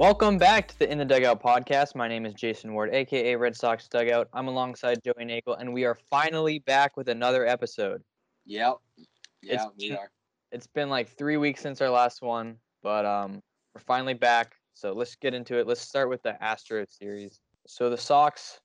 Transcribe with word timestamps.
Welcome 0.00 0.38
back 0.38 0.66
to 0.68 0.78
the 0.78 0.90
In 0.90 0.96
the 0.96 1.04
Dugout 1.04 1.42
podcast. 1.42 1.94
My 1.94 2.08
name 2.08 2.24
is 2.24 2.32
Jason 2.32 2.72
Ward, 2.72 2.88
aka 2.94 3.36
Red 3.36 3.54
Sox 3.54 3.86
Dugout. 3.86 4.28
I'm 4.32 4.48
alongside 4.48 5.02
Joey 5.04 5.26
Nagel, 5.26 5.56
and 5.60 5.74
we 5.74 5.84
are 5.84 5.98
finally 6.08 6.60
back 6.60 6.96
with 6.96 7.10
another 7.10 7.46
episode. 7.46 8.02
Yep. 8.46 8.76
Yeah, 9.42 9.52
It's- 9.52 9.68
we 9.78 9.92
are. 9.92 10.10
It's 10.52 10.66
been 10.66 10.88
like 10.88 11.10
three 11.18 11.36
weeks 11.36 11.60
since 11.60 11.82
our 11.82 11.90
last 11.90 12.22
one, 12.22 12.56
but 12.82 13.04
um, 13.04 13.42
we're 13.74 13.82
finally 13.82 14.14
back. 14.14 14.54
So 14.72 14.94
let's 14.94 15.16
get 15.16 15.34
into 15.34 15.58
it. 15.58 15.66
Let's 15.66 15.82
start 15.82 16.08
with 16.08 16.22
the 16.22 16.34
Astros 16.40 16.96
series. 16.96 17.38
So 17.66 17.90
the 17.90 17.98
Sox 17.98 18.58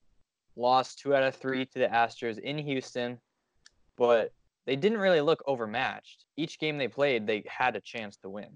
lost 0.55 0.99
two 0.99 1.13
out 1.13 1.23
of 1.23 1.35
three 1.35 1.65
to 1.65 1.79
the 1.79 1.87
Astros 1.87 2.39
in 2.39 2.57
Houston, 2.57 3.19
but 3.97 4.31
they 4.65 4.77
didn't 4.77 4.99
really 4.99 5.19
look 5.19 5.43
overmatched. 5.47 6.27
Each 6.37 6.57
game 6.57 6.77
they 6.77 6.87
played, 6.87 7.27
they 7.27 7.43
had 7.45 7.75
a 7.75 7.81
chance 7.81 8.15
to 8.19 8.29
win. 8.29 8.55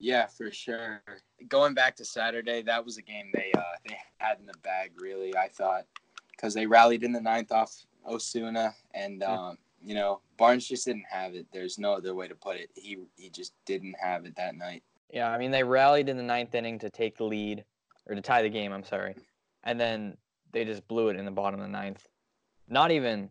Yeah, 0.00 0.26
for 0.26 0.50
sure. 0.50 1.02
Going 1.48 1.74
back 1.74 1.94
to 1.96 2.04
Saturday, 2.04 2.62
that 2.62 2.84
was 2.84 2.96
a 2.96 3.02
game 3.02 3.30
they 3.34 3.52
uh, 3.56 3.62
they 3.86 3.96
had 4.18 4.38
in 4.40 4.46
the 4.46 4.58
bag. 4.62 4.92
Really, 4.98 5.36
I 5.36 5.48
thought 5.48 5.84
because 6.32 6.54
they 6.54 6.66
rallied 6.66 7.02
in 7.02 7.12
the 7.12 7.20
ninth 7.20 7.52
off 7.52 7.74
Osuna, 8.08 8.74
and 8.94 9.22
um, 9.22 9.58
you 9.84 9.94
know 9.94 10.22
Barnes 10.38 10.66
just 10.66 10.86
didn't 10.86 11.04
have 11.10 11.34
it. 11.34 11.46
There's 11.52 11.78
no 11.78 11.92
other 11.92 12.14
way 12.14 12.28
to 12.28 12.34
put 12.34 12.56
it. 12.56 12.70
He 12.74 12.96
he 13.16 13.28
just 13.28 13.52
didn't 13.66 13.94
have 14.00 14.24
it 14.24 14.34
that 14.36 14.56
night. 14.56 14.82
Yeah, 15.12 15.30
I 15.30 15.36
mean 15.36 15.50
they 15.50 15.62
rallied 15.62 16.08
in 16.08 16.16
the 16.16 16.22
ninth 16.22 16.54
inning 16.54 16.78
to 16.78 16.88
take 16.88 17.18
the 17.18 17.24
lead 17.24 17.64
or 18.06 18.14
to 18.14 18.22
tie 18.22 18.42
the 18.42 18.48
game. 18.48 18.72
I'm 18.72 18.84
sorry, 18.84 19.14
and 19.64 19.78
then 19.78 20.16
they 20.52 20.64
just 20.64 20.88
blew 20.88 21.08
it 21.08 21.16
in 21.16 21.26
the 21.26 21.30
bottom 21.30 21.60
of 21.60 21.66
the 21.66 21.72
ninth. 21.72 22.06
Not 22.68 22.90
even 22.90 23.28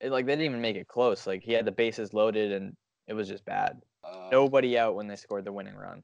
it, 0.00 0.10
like 0.10 0.26
they 0.26 0.32
didn't 0.32 0.46
even 0.46 0.60
make 0.60 0.76
it 0.76 0.88
close. 0.88 1.28
Like 1.28 1.44
he 1.44 1.52
had 1.52 1.64
the 1.64 1.72
bases 1.72 2.12
loaded 2.12 2.50
and 2.50 2.76
it 3.06 3.14
was 3.14 3.28
just 3.28 3.44
bad. 3.44 3.80
Uh, 4.28 4.30
Nobody 4.32 4.78
out 4.78 4.94
when 4.94 5.06
they 5.08 5.16
scored 5.16 5.44
the 5.44 5.52
winning 5.52 5.74
run. 5.74 6.02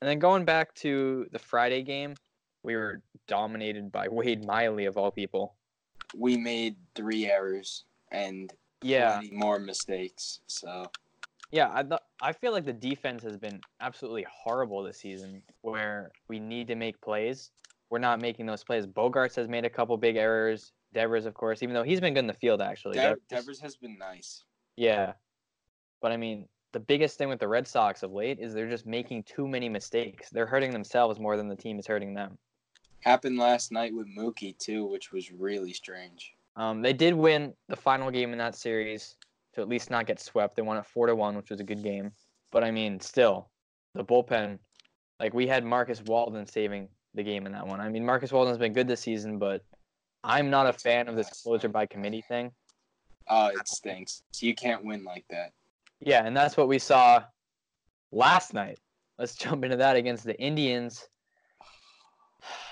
And 0.00 0.08
then 0.08 0.18
going 0.18 0.44
back 0.44 0.74
to 0.76 1.26
the 1.32 1.38
Friday 1.38 1.82
game, 1.82 2.14
we 2.62 2.76
were 2.76 3.02
dominated 3.28 3.90
by 3.92 4.08
Wade 4.10 4.44
Miley 4.44 4.86
of 4.86 4.96
all 4.96 5.10
people. 5.10 5.54
we 6.16 6.36
made 6.36 6.76
three 6.94 7.26
errors 7.30 7.84
and 8.10 8.52
Yeah, 8.82 9.20
more 9.32 9.58
mistakes. 9.58 10.40
So 10.46 10.90
Yeah, 11.52 11.70
I 11.72 11.82
th- 11.82 12.00
I 12.20 12.32
feel 12.32 12.52
like 12.52 12.64
the 12.64 12.72
defense 12.72 13.22
has 13.22 13.36
been 13.36 13.60
absolutely 13.80 14.26
horrible 14.30 14.82
this 14.82 14.98
season. 14.98 15.42
Where 15.62 16.10
we 16.28 16.38
need 16.40 16.66
to 16.68 16.74
make 16.74 17.00
plays, 17.00 17.50
we're 17.90 17.98
not 18.00 18.20
making 18.20 18.46
those 18.46 18.64
plays. 18.64 18.86
Bogaerts 18.86 19.36
has 19.36 19.48
made 19.48 19.64
a 19.64 19.70
couple 19.70 19.96
big 19.96 20.16
errors. 20.16 20.72
Devers, 20.92 21.24
of 21.26 21.34
course, 21.34 21.62
even 21.62 21.74
though 21.74 21.82
he's 21.84 22.00
been 22.00 22.12
good 22.12 22.20
in 22.20 22.26
the 22.26 22.34
field 22.34 22.60
actually. 22.60 22.94
De- 22.96 23.02
Devers- 23.02 23.20
Devers 23.30 23.60
has 23.60 23.76
been 23.76 23.96
nice. 23.98 24.44
yeah, 24.76 25.12
but 26.02 26.10
I 26.12 26.16
mean, 26.16 26.48
the 26.72 26.80
biggest 26.80 27.18
thing 27.18 27.28
with 27.28 27.38
the 27.38 27.48
Red 27.48 27.66
Sox 27.66 28.02
of 28.02 28.12
late 28.12 28.38
is 28.38 28.54
they're 28.54 28.68
just 28.68 28.86
making 28.86 29.24
too 29.24 29.46
many 29.46 29.68
mistakes. 29.68 30.30
They're 30.30 30.46
hurting 30.46 30.72
themselves 30.72 31.20
more 31.20 31.36
than 31.36 31.48
the 31.48 31.56
team 31.56 31.78
is 31.78 31.86
hurting 31.86 32.14
them. 32.14 32.38
Happened 33.00 33.38
last 33.38 33.72
night 33.72 33.94
with 33.94 34.06
Mookie 34.06 34.56
too, 34.58 34.86
which 34.86 35.12
was 35.12 35.30
really 35.30 35.72
strange. 35.72 36.34
Um, 36.56 36.82
they 36.82 36.92
did 36.92 37.14
win 37.14 37.52
the 37.68 37.76
final 37.76 38.10
game 38.10 38.32
in 38.32 38.38
that 38.38 38.54
series 38.54 39.16
to 39.54 39.60
at 39.60 39.68
least 39.68 39.90
not 39.90 40.06
get 40.06 40.20
swept. 40.20 40.56
They 40.56 40.62
won 40.62 40.76
it 40.76 40.86
four 40.86 41.06
to 41.06 41.14
one, 41.14 41.36
which 41.36 41.50
was 41.50 41.60
a 41.60 41.64
good 41.64 41.82
game. 41.82 42.12
But 42.50 42.64
I 42.64 42.70
mean, 42.70 43.00
still, 43.00 43.48
the 43.94 44.04
bullpen, 44.04 44.58
like 45.20 45.34
we 45.34 45.46
had 45.46 45.64
Marcus 45.64 46.02
Walden 46.02 46.46
saving 46.46 46.88
the 47.14 47.22
game 47.22 47.46
in 47.46 47.52
that 47.52 47.66
one. 47.66 47.80
I 47.80 47.88
mean, 47.88 48.04
Marcus 48.04 48.32
Walden's 48.32 48.58
been 48.58 48.72
good 48.72 48.88
this 48.88 49.00
season, 49.00 49.38
but 49.38 49.64
I'm 50.24 50.50
not 50.50 50.66
a 50.66 50.72
fan 50.72 51.08
of 51.08 51.16
this 51.16 51.42
closer 51.42 51.68
by 51.68 51.86
committee 51.86 52.24
thing. 52.28 52.52
Oh, 53.28 53.48
it 53.48 53.68
stinks. 53.68 54.22
You 54.38 54.54
can't 54.54 54.84
win 54.84 55.04
like 55.04 55.24
that. 55.30 55.52
Yeah, 56.04 56.26
and 56.26 56.36
that's 56.36 56.56
what 56.56 56.66
we 56.66 56.78
saw 56.80 57.22
last 58.10 58.54
night. 58.54 58.80
Let's 59.18 59.34
jump 59.36 59.64
into 59.64 59.76
that 59.76 59.96
against 59.96 60.24
the 60.24 60.38
Indians. 60.40 61.08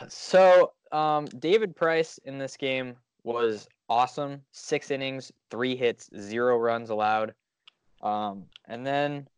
So, 0.09 0.73
um, 0.91 1.27
David 1.27 1.77
Price 1.77 2.19
in 2.25 2.39
this 2.39 2.57
game 2.57 2.97
was 3.23 3.69
awesome. 3.89 4.41
Six 4.51 4.91
innings, 4.91 5.31
three 5.49 5.77
hits, 5.77 6.11
zero 6.19 6.59
runs 6.59 6.91
allowed. 6.91 7.35
Um, 8.03 8.47
and 8.67 8.85
then 8.85 9.29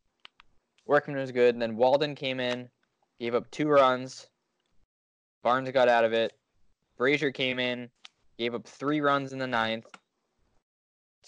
Workman 0.86 1.16
was 1.16 1.32
good. 1.32 1.54
And 1.54 1.60
then 1.60 1.76
Walden 1.76 2.14
came 2.14 2.40
in, 2.40 2.70
gave 3.20 3.34
up 3.34 3.50
two 3.50 3.68
runs. 3.68 4.28
Barnes 5.42 5.70
got 5.70 5.88
out 5.88 6.04
of 6.04 6.14
it. 6.14 6.32
Brasier 6.98 7.34
came 7.34 7.58
in, 7.58 7.90
gave 8.38 8.54
up 8.54 8.66
three 8.66 9.02
runs 9.02 9.34
in 9.34 9.38
the 9.38 9.46
ninth 9.46 9.86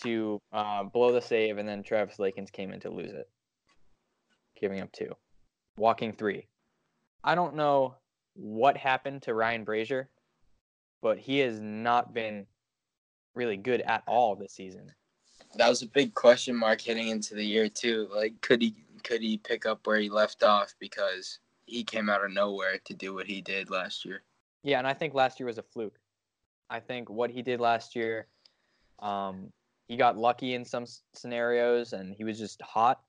to 0.02 0.40
uh, 0.52 0.84
blow 0.84 1.12
the 1.12 1.20
save, 1.20 1.58
and 1.58 1.68
then 1.68 1.82
Travis 1.82 2.16
Lakins 2.16 2.50
came 2.50 2.72
in 2.72 2.80
to 2.80 2.90
lose 2.90 3.12
it, 3.12 3.28
giving 4.60 4.80
up 4.80 4.92
two, 4.92 5.14
walking 5.76 6.12
three. 6.12 6.48
I 7.22 7.34
don't 7.34 7.56
know 7.56 7.94
what 8.34 8.76
happened 8.76 9.22
to 9.22 9.34
Ryan 9.34 9.64
Brasier, 9.64 10.06
but 11.02 11.18
he 11.18 11.38
has 11.38 11.60
not 11.60 12.12
been 12.12 12.46
really 13.34 13.56
good 13.56 13.80
at 13.82 14.02
all 14.06 14.34
this 14.34 14.52
season. 14.52 14.92
That 15.56 15.68
was 15.68 15.82
a 15.82 15.86
big 15.86 16.14
question 16.14 16.56
mark 16.56 16.80
heading 16.80 17.08
into 17.08 17.34
the 17.34 17.44
year 17.44 17.68
too. 17.68 18.08
Like, 18.14 18.40
could 18.40 18.60
he 18.60 18.74
could 19.04 19.20
he 19.20 19.36
pick 19.36 19.66
up 19.66 19.86
where 19.86 19.98
he 19.98 20.08
left 20.08 20.42
off 20.42 20.74
because 20.80 21.38
he 21.66 21.84
came 21.84 22.08
out 22.08 22.24
of 22.24 22.32
nowhere 22.32 22.78
to 22.86 22.94
do 22.94 23.14
what 23.14 23.26
he 23.26 23.40
did 23.40 23.70
last 23.70 24.04
year? 24.04 24.22
Yeah, 24.62 24.78
and 24.78 24.86
I 24.86 24.94
think 24.94 25.14
last 25.14 25.38
year 25.38 25.46
was 25.46 25.58
a 25.58 25.62
fluke. 25.62 25.98
I 26.70 26.80
think 26.80 27.10
what 27.10 27.30
he 27.30 27.42
did 27.42 27.60
last 27.60 27.94
year, 27.94 28.26
um, 28.98 29.52
he 29.88 29.96
got 29.96 30.16
lucky 30.16 30.54
in 30.54 30.64
some 30.64 30.84
s- 30.84 31.02
scenarios, 31.12 31.92
and 31.92 32.14
he 32.14 32.24
was 32.24 32.38
just 32.38 32.60
hot. 32.62 33.02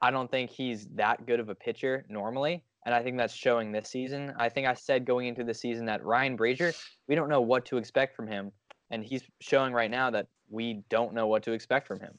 I 0.00 0.10
don't 0.10 0.30
think 0.30 0.50
he's 0.50 0.86
that 0.94 1.26
good 1.26 1.40
of 1.40 1.48
a 1.48 1.54
pitcher 1.54 2.04
normally, 2.08 2.62
and 2.84 2.94
I 2.94 3.02
think 3.02 3.16
that's 3.16 3.34
showing 3.34 3.72
this 3.72 3.88
season. 3.88 4.32
I 4.38 4.48
think 4.48 4.66
I 4.66 4.74
said 4.74 5.04
going 5.04 5.26
into 5.28 5.44
the 5.44 5.54
season 5.54 5.86
that 5.86 6.04
Ryan 6.04 6.36
Brasier, 6.36 6.74
we 7.08 7.14
don't 7.14 7.28
know 7.28 7.40
what 7.40 7.64
to 7.66 7.78
expect 7.78 8.14
from 8.14 8.26
him, 8.26 8.52
and 8.90 9.04
he's 9.04 9.22
showing 9.40 9.72
right 9.72 9.90
now 9.90 10.10
that 10.10 10.28
we 10.50 10.82
don't 10.88 11.14
know 11.14 11.26
what 11.26 11.42
to 11.44 11.52
expect 11.52 11.86
from 11.86 12.00
him. 12.00 12.18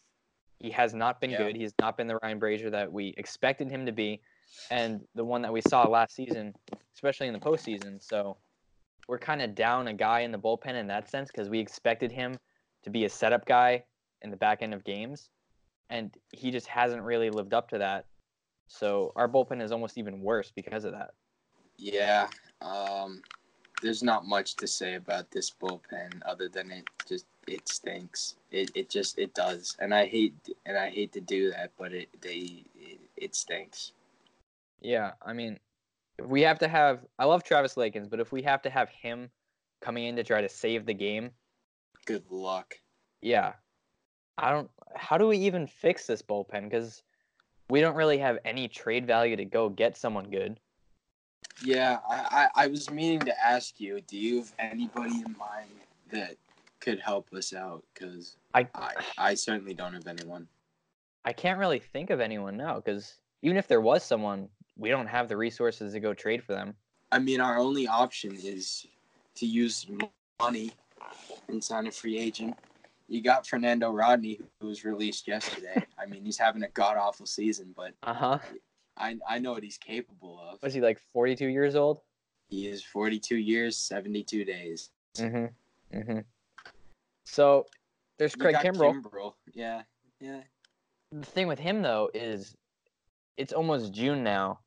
He 0.60 0.72
has 0.72 0.94
not 0.94 1.22
been 1.22 1.32
Yeah. 1.32 1.38
good. 1.38 1.56
He 1.56 1.64
has 1.64 1.74
not 1.80 1.96
been 1.96 2.08
the 2.08 2.18
Ryan 2.24 2.40
Brasier 2.40 2.72
that 2.72 2.92
we 2.92 3.14
expected 3.18 3.70
him 3.70 3.86
to 3.86 3.92
be, 3.92 4.22
and 4.72 5.08
the 5.14 5.24
one 5.24 5.42
that 5.44 5.54
we 5.54 5.62
saw 5.62 5.86
last 5.88 6.16
season, 6.16 6.56
especially 6.96 7.28
in 7.28 7.34
the 7.34 7.40
postseason. 7.40 8.02
So 8.02 8.38
we're 9.08 9.20
kind 9.20 9.42
of 9.42 9.54
down 9.54 9.88
a 9.88 9.94
guy 9.94 10.22
in 10.22 10.32
the 10.32 10.40
bullpen 10.40 10.74
in 10.74 10.88
that 10.88 11.10
sense 11.10 11.30
because 11.30 11.50
we 11.50 11.60
expected 11.60 12.12
him 12.12 12.40
to 12.86 12.90
be 12.92 13.06
a 13.06 13.10
setup 13.10 13.46
guy 13.46 13.84
in 14.22 14.30
the 14.30 14.38
back 14.38 14.62
end 14.62 14.74
of 14.74 14.84
games, 14.84 15.30
and 15.90 16.16
he 16.32 16.52
just 16.52 16.68
hasn't 16.68 17.02
really 17.02 17.30
lived 17.30 17.54
up 17.54 17.68
to 17.70 17.80
that. 17.80 18.06
So 18.68 19.12
our 19.16 19.28
bullpen 19.28 19.62
is 19.62 19.72
almost 19.72 19.98
even 19.98 20.22
worse 20.22 20.52
because 20.56 20.86
of 20.86 20.94
that. 20.94 21.12
Yeah. 21.78 22.28
Um, 22.62 23.22
there's 23.82 24.04
not 24.04 24.26
much 24.26 24.56
to 24.56 24.68
say 24.68 24.96
about 24.96 25.32
this 25.32 25.52
bullpen 25.52 26.22
other 26.26 26.48
than 26.48 26.72
it 26.72 26.86
just 27.08 27.26
it 27.48 27.68
stinks. 27.68 28.36
It, 28.52 28.72
it 28.76 28.90
just 28.90 29.18
it 29.18 29.34
does, 29.34 29.76
and 29.80 29.94
I 29.94 30.06
hate 30.06 30.34
and 30.66 30.78
I 30.78 30.90
hate 30.90 31.12
to 31.14 31.22
do 31.22 31.52
that, 31.52 31.72
but 31.78 31.92
it 31.92 32.10
they 32.22 32.64
it, 32.76 33.00
it 33.18 33.36
stinks. 33.36 33.94
Yeah, 34.80 35.12
I 35.24 35.34
mean, 35.34 35.60
if 36.20 36.26
we 36.28 36.42
have 36.42 36.60
to 36.60 36.68
have, 36.68 37.00
I 37.18 37.26
love 37.26 37.44
Travis 37.44 37.76
Lakins, 37.76 38.10
but 38.10 38.20
if 38.20 38.32
we 38.32 38.44
have 38.44 38.62
to 38.62 38.70
have 38.70 38.90
him 38.90 39.30
coming 39.82 40.06
in 40.06 40.16
to 40.16 40.24
try 40.24 40.42
to 40.42 40.50
save 40.50 40.86
the 40.86 40.94
game, 40.94 41.32
Good 42.06 42.24
luck. 42.30 42.76
yeah, 43.22 43.54
I 44.38 44.52
don't. 44.52 44.70
How 44.96 45.18
do 45.18 45.28
we 45.28 45.38
even 45.38 45.68
fix 45.68 46.06
this 46.06 46.22
bullpen? 46.22 46.70
Because 46.70 47.04
we 47.70 47.82
don't 47.82 47.96
really 47.96 48.18
have 48.20 48.38
any 48.46 48.68
trade 48.68 49.08
value 49.08 49.36
to 49.36 49.46
go 49.46 49.70
get 49.70 49.98
someone 49.98 50.30
good. 50.30 50.60
Yeah, 51.64 52.00
I, 52.10 52.48
I, 52.56 52.64
I 52.64 52.68
was 52.68 52.90
meaning 52.92 53.20
to 53.22 53.46
ask 53.46 53.80
you, 53.80 54.02
do 54.02 54.18
you 54.18 54.38
have 54.38 54.54
anybody 54.60 55.16
in 55.16 55.36
mind 55.38 55.70
that 56.12 56.36
could 56.80 57.00
help 57.00 57.34
us 57.34 57.54
out? 57.54 57.84
Because 57.94 58.38
I 58.54 58.68
I, 58.76 58.94
I 59.18 59.34
certainly 59.34 59.74
don't 59.74 59.94
have 59.94 60.08
anyone. 60.08 60.48
I 61.24 61.34
can't 61.34 61.58
really 61.58 61.80
think 61.80 62.12
of 62.12 62.20
anyone 62.20 62.56
now 62.56 62.76
because 62.76 63.16
even 63.42 63.58
if 63.58 63.68
there 63.68 63.82
was 63.82 64.04
someone, 64.04 64.48
we 64.78 64.90
don't 64.90 65.08
have 65.08 65.28
the 65.28 65.38
resources 65.38 65.94
to 65.94 66.00
go 66.00 66.14
trade 66.14 66.44
for 66.44 66.54
them. 66.54 66.76
I 67.12 67.20
mean, 67.20 67.42
our 67.42 67.58
only 67.58 67.88
option 67.88 68.36
is 68.36 68.86
to 69.36 69.46
use 69.46 69.88
money 70.40 70.72
and 71.48 71.64
sign 71.64 71.88
a 71.88 71.92
free 71.92 72.18
agent. 72.18 72.58
You 73.08 73.22
got 73.22 73.46
Fernando 73.46 73.92
Rodney, 73.92 74.40
who 74.60 74.68
was 74.68 74.84
released 74.84 75.28
yesterday. 75.28 75.86
I 76.00 76.06
mean, 76.06 76.26
he's 76.26 76.38
having 76.38 76.64
a 76.64 76.70
god 76.70 76.98
awful 76.98 77.26
season, 77.26 77.74
but 77.76 77.94
Uh 78.04 78.14
huh. 78.14 78.40
I, 78.98 79.18
I 79.28 79.40
know 79.40 79.52
what 79.52 79.64
he's 79.64 79.78
capable 79.78 80.40
of. 80.40 80.62
Was 80.64 80.74
he 80.74 80.82
like 80.82 81.00
42 81.12 81.48
years 81.48 81.76
old? 81.76 82.00
He 82.48 82.68
is 82.68 82.84
42 82.84 83.36
years, 83.36 83.78
72 83.78 84.46
days. 84.46 84.92
Mm 85.18 85.50
hmm. 85.92 86.20
So 87.26 87.66
there's 88.18 88.36
Craig 88.36 88.56
Kimbrell. 88.56 89.02
Kimbrel. 89.02 89.34
Yeah, 89.54 89.82
yeah. 90.20 90.42
the 91.12 91.26
thing 91.26 91.48
with 91.48 91.60
him 91.60 91.82
though 91.82 92.10
is 92.14 92.56
it's 93.38 93.54
almost 93.54 93.94
June 93.94 94.24
now 94.24 94.60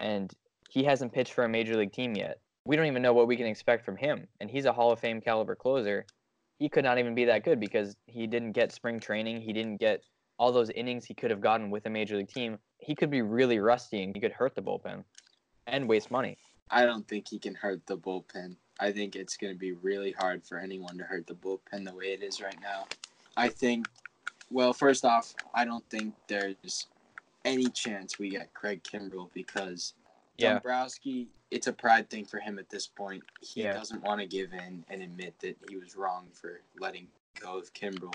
and 0.00 0.32
he 0.68 0.84
hasn't 0.84 1.12
pitched 1.12 1.32
for 1.32 1.44
a 1.44 1.48
major 1.48 1.76
league 1.76 1.92
team 1.92 2.14
yet. 2.14 2.38
We 2.64 2.76
don't 2.76 2.86
even 2.86 3.02
know 3.02 3.12
what 3.12 3.26
we 3.26 3.36
can 3.36 3.46
expect 3.46 3.84
from 3.84 3.96
him 3.96 4.26
and 4.40 4.50
he's 4.50 4.64
a 4.64 4.72
Hall 4.72 4.92
of 4.92 5.00
Fame 5.00 5.20
caliber 5.20 5.54
closer. 5.54 6.06
He 6.58 6.68
could 6.68 6.84
not 6.84 6.98
even 6.98 7.14
be 7.14 7.24
that 7.24 7.44
good 7.44 7.58
because 7.58 7.96
he 8.06 8.26
didn't 8.26 8.52
get 8.52 8.72
spring 8.72 9.00
training, 9.00 9.40
he 9.40 9.52
didn't 9.52 9.78
get 9.78 10.02
all 10.38 10.52
those 10.52 10.70
innings 10.70 11.04
he 11.04 11.14
could 11.14 11.30
have 11.30 11.40
gotten 11.40 11.70
with 11.70 11.86
a 11.86 11.90
major 11.90 12.16
league 12.16 12.28
team. 12.28 12.58
He 12.78 12.94
could 12.94 13.10
be 13.10 13.22
really 13.22 13.58
rusty 13.58 14.02
and 14.02 14.14
he 14.14 14.20
could 14.20 14.32
hurt 14.32 14.54
the 14.54 14.62
bullpen 14.62 15.04
and 15.66 15.88
waste 15.88 16.10
money. 16.10 16.38
I 16.70 16.84
don't 16.84 17.06
think 17.06 17.28
he 17.28 17.38
can 17.38 17.54
hurt 17.54 17.86
the 17.86 17.96
bullpen. 17.96 18.56
I 18.80 18.92
think 18.92 19.14
it's 19.14 19.36
going 19.36 19.52
to 19.52 19.58
be 19.58 19.72
really 19.72 20.12
hard 20.12 20.44
for 20.44 20.58
anyone 20.58 20.96
to 20.98 21.04
hurt 21.04 21.26
the 21.26 21.34
bullpen 21.34 21.84
the 21.84 21.94
way 21.94 22.06
it 22.06 22.22
is 22.22 22.40
right 22.40 22.56
now. 22.62 22.86
I 23.36 23.48
think, 23.48 23.86
well, 24.50 24.72
first 24.72 25.04
off, 25.04 25.34
I 25.54 25.64
don't 25.64 25.88
think 25.90 26.14
there's 26.28 26.86
any 27.44 27.68
chance 27.68 28.18
we 28.18 28.30
get 28.30 28.54
Craig 28.54 28.82
Kimbrel 28.82 29.30
because 29.34 29.94
Yeah. 30.38 30.54
Dombrowski, 30.54 31.28
it's 31.50 31.66
a 31.66 31.72
pride 31.72 32.08
thing 32.08 32.24
for 32.24 32.38
him 32.38 32.58
at 32.58 32.68
this 32.70 32.86
point. 32.86 33.22
He 33.40 33.62
Yeah. 33.62 33.74
doesn't 33.74 34.02
want 34.02 34.20
to 34.20 34.26
give 34.26 34.52
in 34.52 34.84
and 34.88 35.02
admit 35.02 35.38
that 35.40 35.56
he 35.68 35.76
was 35.76 35.96
wrong 35.96 36.30
for 36.32 36.62
letting 36.78 37.08
go 37.38 37.58
of 37.58 37.72
Kimbrel. 37.74 38.14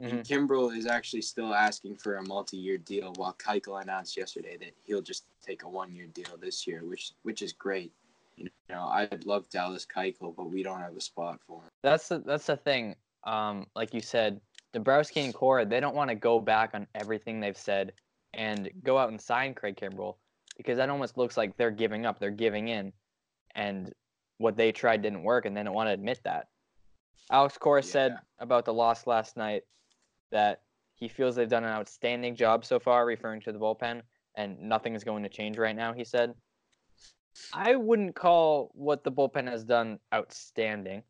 Mhm. 0.00 0.10
And 0.10 0.26
Kimbrel 0.26 0.76
is 0.76 0.86
actually 0.86 1.22
still 1.22 1.54
asking 1.54 1.96
for 1.96 2.16
a 2.16 2.22
multi-year 2.26 2.78
deal, 2.78 3.12
while 3.14 3.34
Keuchel 3.34 3.80
announced 3.80 4.16
yesterday 4.16 4.56
that 4.56 4.74
he'll 4.82 5.02
just 5.02 5.24
take 5.40 5.62
a 5.62 5.68
one-year 5.68 6.06
deal 6.08 6.36
this 6.38 6.66
year, 6.66 6.84
which 6.84 7.12
which 7.22 7.42
is 7.42 7.52
great. 7.52 7.92
You 8.36 8.48
know, 8.68 8.86
I'd 8.86 9.24
love 9.26 9.48
Dallas 9.50 9.86
Keuchel, 9.86 10.34
but 10.34 10.44
we 10.46 10.62
don't 10.62 10.80
have 10.80 10.96
a 10.96 11.00
spot 11.00 11.40
for 11.46 11.62
him. 11.62 11.70
That's 11.82 12.08
the 12.08 12.18
that's 12.18 12.46
the 12.46 12.56
thing. 12.56 12.96
Um, 13.24 13.68
like 13.76 13.94
you 13.94 14.00
said, 14.00 14.40
Dombrowski 14.72 15.20
and 15.20 15.32
Cora, 15.32 15.64
they 15.64 15.78
don't 15.78 15.94
want 15.94 16.08
to 16.08 16.16
go 16.16 16.40
back 16.40 16.74
on 16.74 16.88
everything 16.96 17.38
they've 17.38 17.56
said 17.56 17.92
and 18.34 18.70
go 18.82 18.98
out 18.98 19.10
and 19.10 19.20
sign 19.20 19.54
Craig 19.54 19.76
Kimbrel 19.76 20.16
because 20.56 20.76
that 20.78 20.90
almost 20.90 21.16
looks 21.16 21.36
like 21.36 21.56
they're 21.56 21.70
giving 21.70 22.06
up, 22.06 22.18
they're 22.18 22.30
giving 22.30 22.68
in, 22.68 22.92
and 23.54 23.92
what 24.38 24.56
they 24.56 24.72
tried 24.72 25.02
didn't 25.02 25.22
work, 25.22 25.46
and 25.46 25.56
they 25.56 25.62
don't 25.62 25.74
want 25.74 25.88
to 25.88 25.94
admit 25.94 26.20
that. 26.24 26.48
Alex 27.30 27.56
Cora 27.58 27.82
said 27.82 28.16
about 28.38 28.64
the 28.64 28.74
loss 28.74 29.06
last 29.06 29.36
night 29.36 29.62
that 30.30 30.62
he 30.94 31.08
feels 31.08 31.36
they've 31.36 31.48
done 31.48 31.64
an 31.64 31.70
outstanding 31.70 32.34
job 32.34 32.64
so 32.64 32.78
far, 32.78 33.06
referring 33.06 33.40
to 33.42 33.52
the 33.52 33.58
bullpen, 33.58 34.02
and 34.36 34.60
nothing 34.60 34.94
is 34.94 35.04
going 35.04 35.22
to 35.22 35.28
change 35.28 35.58
right 35.58 35.76
now. 35.76 35.92
He 35.92 36.04
said. 36.04 36.34
I 37.52 37.76
wouldn't 37.76 38.14
call 38.14 38.70
what 38.74 39.04
the 39.04 39.12
bullpen 39.12 39.48
has 39.48 39.64
done 39.64 39.98
outstanding. 40.14 41.02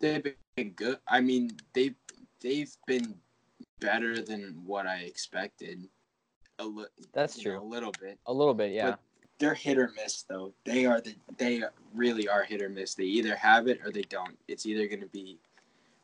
They've 0.00 0.34
been 0.56 0.70
good. 0.70 0.98
I 1.06 1.20
mean, 1.20 1.50
they've 1.74 1.94
they've 2.40 2.74
been 2.86 3.14
better 3.80 4.22
than 4.22 4.62
what 4.64 4.86
I 4.86 5.00
expected. 5.00 5.88
A 6.58 6.64
li- 6.64 6.86
That's 7.12 7.38
you 7.38 7.52
know, 7.52 7.58
true. 7.58 7.66
a 7.66 7.68
little 7.68 7.92
bit. 8.00 8.18
A 8.26 8.32
little 8.32 8.54
bit, 8.54 8.72
yeah. 8.72 8.90
But 8.90 9.00
they're 9.38 9.54
hit 9.54 9.78
or 9.78 9.90
miss 9.96 10.22
though. 10.22 10.52
They 10.64 10.86
are 10.86 11.00
the 11.00 11.14
they 11.36 11.62
really 11.94 12.28
are 12.28 12.44
hit 12.44 12.62
or 12.62 12.68
miss. 12.68 12.94
They 12.94 13.04
either 13.04 13.34
have 13.36 13.66
it 13.68 13.80
or 13.84 13.90
they 13.90 14.02
don't. 14.02 14.38
It's 14.48 14.64
either 14.66 14.86
going 14.86 15.00
to 15.00 15.06
be 15.08 15.38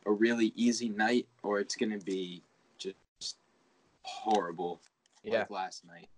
a 0.06 0.11
really 0.11 0.52
easy 0.56 0.88
night 0.88 1.26
or 1.43 1.61
it's 1.61 1.76
going 1.76 1.97
to 1.97 2.05
be 2.05 2.43
just 2.79 3.37
horrible 4.02 4.81
yeah, 5.23 5.41
like 5.41 5.50
last 5.50 5.85
night. 5.87 6.08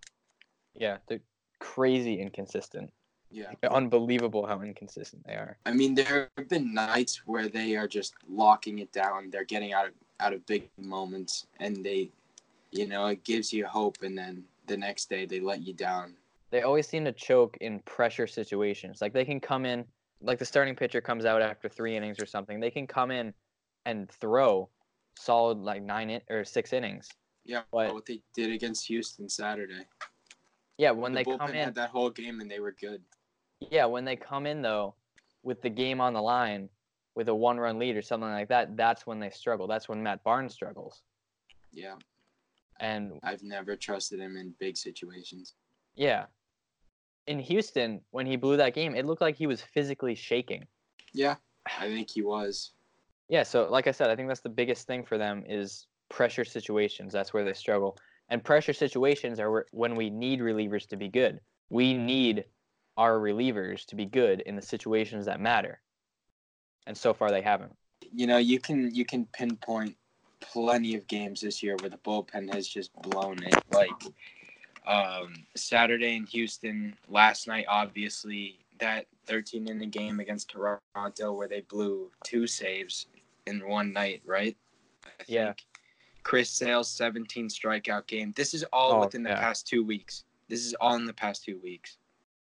yeah. 0.73 0.97
They're 1.07 1.19
crazy 1.59 2.19
inconsistent. 2.19 2.91
Yeah. 3.29 3.51
Unbelievable 3.71 4.45
how 4.45 4.61
inconsistent 4.61 5.25
they 5.25 5.33
are. 5.33 5.57
I 5.65 5.73
mean, 5.73 5.95
there 5.95 6.29
have 6.37 6.49
been 6.49 6.73
nights 6.73 7.23
where 7.25 7.47
they 7.47 7.75
are 7.75 7.87
just 7.87 8.13
locking 8.29 8.79
it 8.79 8.91
down. 8.91 9.29
They're 9.31 9.43
getting 9.43 9.73
out 9.73 9.87
of 9.87 9.93
out 10.19 10.33
of 10.33 10.45
big 10.45 10.69
moments, 10.77 11.47
and 11.59 11.83
they, 11.83 12.09
you 12.73 12.87
know, 12.87 13.07
it 13.07 13.23
gives 13.23 13.53
you 13.53 13.65
hope, 13.65 13.97
and 14.01 14.17
then 14.17 14.43
the 14.67 14.77
next 14.77 15.09
day 15.09 15.25
they 15.25 15.39
let 15.39 15.61
you 15.61 15.73
down. 15.73 16.15
They 16.49 16.61
always 16.61 16.87
seem 16.87 17.05
to 17.05 17.11
choke 17.11 17.57
in 17.61 17.79
pressure 17.79 18.27
situations. 18.27 19.01
Like 19.01 19.13
they 19.13 19.25
can 19.25 19.39
come 19.39 19.65
in, 19.65 19.85
like 20.21 20.39
the 20.39 20.45
starting 20.45 20.75
pitcher 20.75 21.01
comes 21.01 21.25
out 21.25 21.41
after 21.41 21.67
three 21.69 21.95
innings 21.95 22.19
or 22.21 22.25
something. 22.25 22.59
They 22.59 22.71
can 22.71 22.87
come 22.87 23.11
in 23.11 23.33
and 23.85 24.09
throw 24.09 24.69
solid 25.17 25.59
like 25.59 25.81
nine 25.83 26.09
in, 26.09 26.21
or 26.29 26.43
six 26.43 26.73
innings. 26.73 27.09
Yeah, 27.45 27.61
But- 27.71 27.93
what 27.93 28.05
they 28.05 28.21
did 28.33 28.51
against 28.51 28.87
Houston 28.87 29.27
Saturday. 29.29 29.85
Yeah, 30.77 30.91
when 30.91 31.13
the 31.13 31.23
they 31.23 31.37
come 31.37 31.49
in, 31.49 31.65
had 31.65 31.75
that 31.75 31.89
whole 31.91 32.09
game, 32.09 32.39
and 32.41 32.49
they 32.49 32.59
were 32.59 32.71
good. 32.71 33.01
yeah, 33.59 33.85
when 33.85 34.05
they 34.05 34.15
come 34.15 34.47
in 34.47 34.61
though, 34.61 34.95
with 35.43 35.61
the 35.61 35.69
game 35.69 36.01
on 36.01 36.13
the 36.13 36.21
line, 36.21 36.67
with 37.15 37.29
a 37.29 37.35
one-run 37.35 37.77
lead 37.77 37.95
or 37.95 38.01
something 38.01 38.29
like 38.29 38.47
that, 38.49 38.75
that's 38.75 39.05
when 39.05 39.19
they 39.19 39.29
struggle. 39.29 39.67
That's 39.67 39.87
when 39.87 40.01
Matt 40.01 40.23
Barnes 40.23 40.53
struggles. 40.53 41.03
Yeah, 41.71 41.95
And 42.79 43.19
I've 43.23 43.43
never 43.43 43.75
trusted 43.75 44.19
him 44.19 44.37
in 44.37 44.53
big 44.59 44.77
situations. 44.77 45.53
Yeah. 45.95 46.25
In 47.27 47.39
Houston, 47.39 48.01
when 48.11 48.25
he 48.25 48.35
blew 48.35 48.57
that 48.57 48.73
game, 48.73 48.95
it 48.95 49.05
looked 49.05 49.21
like 49.21 49.35
he 49.35 49.47
was 49.47 49.61
physically 49.61 50.15
shaking. 50.15 50.65
Yeah, 51.13 51.35
I 51.79 51.87
think 51.87 52.09
he 52.09 52.21
was. 52.21 52.71
Yeah, 53.29 53.43
so 53.43 53.69
like 53.69 53.87
I 53.87 53.91
said, 53.91 54.09
I 54.09 54.15
think 54.15 54.27
that's 54.27 54.41
the 54.41 54.49
biggest 54.49 54.87
thing 54.87 55.05
for 55.05 55.17
them 55.17 55.43
is 55.47 55.87
pressure 56.09 56.43
situations. 56.43 57.13
That's 57.13 57.33
where 57.33 57.45
they 57.45 57.53
struggle. 57.53 57.97
And 58.29 58.43
pressure 58.43 58.73
situations 58.73 59.39
are 59.39 59.65
when 59.71 59.95
we 59.95 60.09
need 60.09 60.39
relievers 60.39 60.87
to 60.89 60.97
be 60.97 61.07
good. 61.07 61.39
We 61.69 61.93
need 61.93 62.45
our 62.97 63.19
relievers 63.19 63.85
to 63.85 63.95
be 63.95 64.05
good 64.05 64.41
in 64.41 64.55
the 64.55 64.61
situations 64.61 65.25
that 65.25 65.39
matter. 65.39 65.81
And 66.85 66.97
so 66.97 67.13
far 67.13 67.31
they 67.31 67.41
haven't. 67.41 67.73
You 68.11 68.27
know, 68.27 68.37
you 68.37 68.59
can 68.59 68.93
you 68.93 69.05
can 69.05 69.25
pinpoint 69.33 69.95
plenty 70.51 70.95
of 70.95 71.07
games 71.07 71.41
this 71.41 71.61
year 71.63 71.75
where 71.79 71.89
the 71.89 71.97
bullpen 71.97 72.53
has 72.53 72.67
just 72.67 72.91
blown 73.01 73.41
it. 73.43 73.55
Like 73.71 73.89
um, 74.85 75.33
Saturday 75.55 76.15
in 76.15 76.25
Houston, 76.27 76.95
last 77.07 77.47
night, 77.47 77.65
obviously 77.67 78.59
that 78.79 79.05
13 79.27 79.67
inning 79.67 79.89
game 79.89 80.19
against 80.19 80.49
Toronto 80.49 81.31
where 81.33 81.47
they 81.47 81.61
blew 81.61 82.11
two 82.23 82.47
saves 82.47 83.07
in 83.47 83.65
one 83.67 83.93
night, 83.93 84.21
right? 84.25 84.57
I 85.05 85.09
Yeah. 85.27 85.45
think. 85.47 85.65
Chris 86.23 86.49
Sale's 86.49 86.89
17 86.89 87.49
strikeout 87.49 88.07
game. 88.07 88.31
This 88.35 88.53
is 88.53 88.63
all 88.71 88.93
Oh, 88.93 88.99
within 89.01 89.23
the 89.23 89.29
yeah. 89.31 89.39
past 89.39 89.67
two 89.67 89.83
weeks. 89.83 90.23
This 90.47 90.65
is 90.65 90.73
all 90.75 90.95
in 90.95 91.05
the 91.05 91.13
past 91.13 91.43
two 91.43 91.59
weeks. 91.59 91.97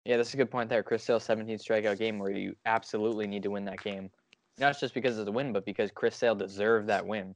Yeah, 0.04 0.16
that's 0.16 0.34
a 0.34 0.36
good 0.36 0.50
point 0.50 0.68
there. 0.68 0.82
Chris 0.82 1.02
Sale's 1.02 1.24
17 1.24 1.58
strikeout 1.58 1.98
game 1.98 2.18
where 2.18 2.30
you 2.30 2.54
absolutely 2.66 3.26
need 3.26 3.42
to 3.42 3.50
win 3.50 3.64
that 3.64 3.80
game. 3.82 4.10
Not 4.58 4.78
just 4.78 4.94
because 4.94 5.18
of 5.18 5.26
the 5.26 5.32
win, 5.32 5.52
but 5.52 5.64
because 5.64 5.90
Chris 5.90 6.14
Sale 6.14 6.36
deserved 6.36 6.86
that 6.88 7.04
win. 7.04 7.34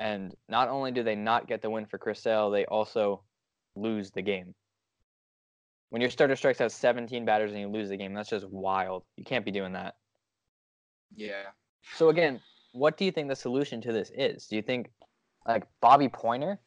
And 0.00 0.34
not 0.48 0.68
only 0.68 0.90
do 0.92 1.02
they 1.02 1.14
not 1.14 1.46
get 1.46 1.60
the 1.60 1.68
win 1.68 1.84
for 1.84 1.98
Chris 1.98 2.20
Sale, 2.20 2.50
they 2.50 2.64
also 2.64 3.22
lose 3.76 4.10
the 4.10 4.22
game. 4.22 4.54
When 5.90 6.00
your 6.00 6.10
starter 6.10 6.36
strikes 6.36 6.60
out 6.60 6.72
17 6.72 7.24
batters 7.26 7.50
and 7.52 7.60
you 7.60 7.68
lose 7.68 7.90
the 7.90 7.96
game, 7.98 8.14
that's 8.14 8.30
just 8.30 8.48
wild. 8.48 9.04
You 9.16 9.24
can't 9.24 9.44
be 9.44 9.50
doing 9.50 9.72
that. 9.74 9.96
Yeah. 11.14 11.42
So 11.96 12.08
again, 12.08 12.40
what 12.72 12.96
do 12.96 13.04
you 13.04 13.12
think 13.12 13.28
the 13.28 13.36
solution 13.36 13.80
to 13.82 13.92
this 13.92 14.10
is? 14.14 14.46
Do 14.46 14.56
you 14.56 14.62
think 14.62 14.90
like 15.46 15.64
Bobby 15.82 16.08
Poyner? 16.08 16.58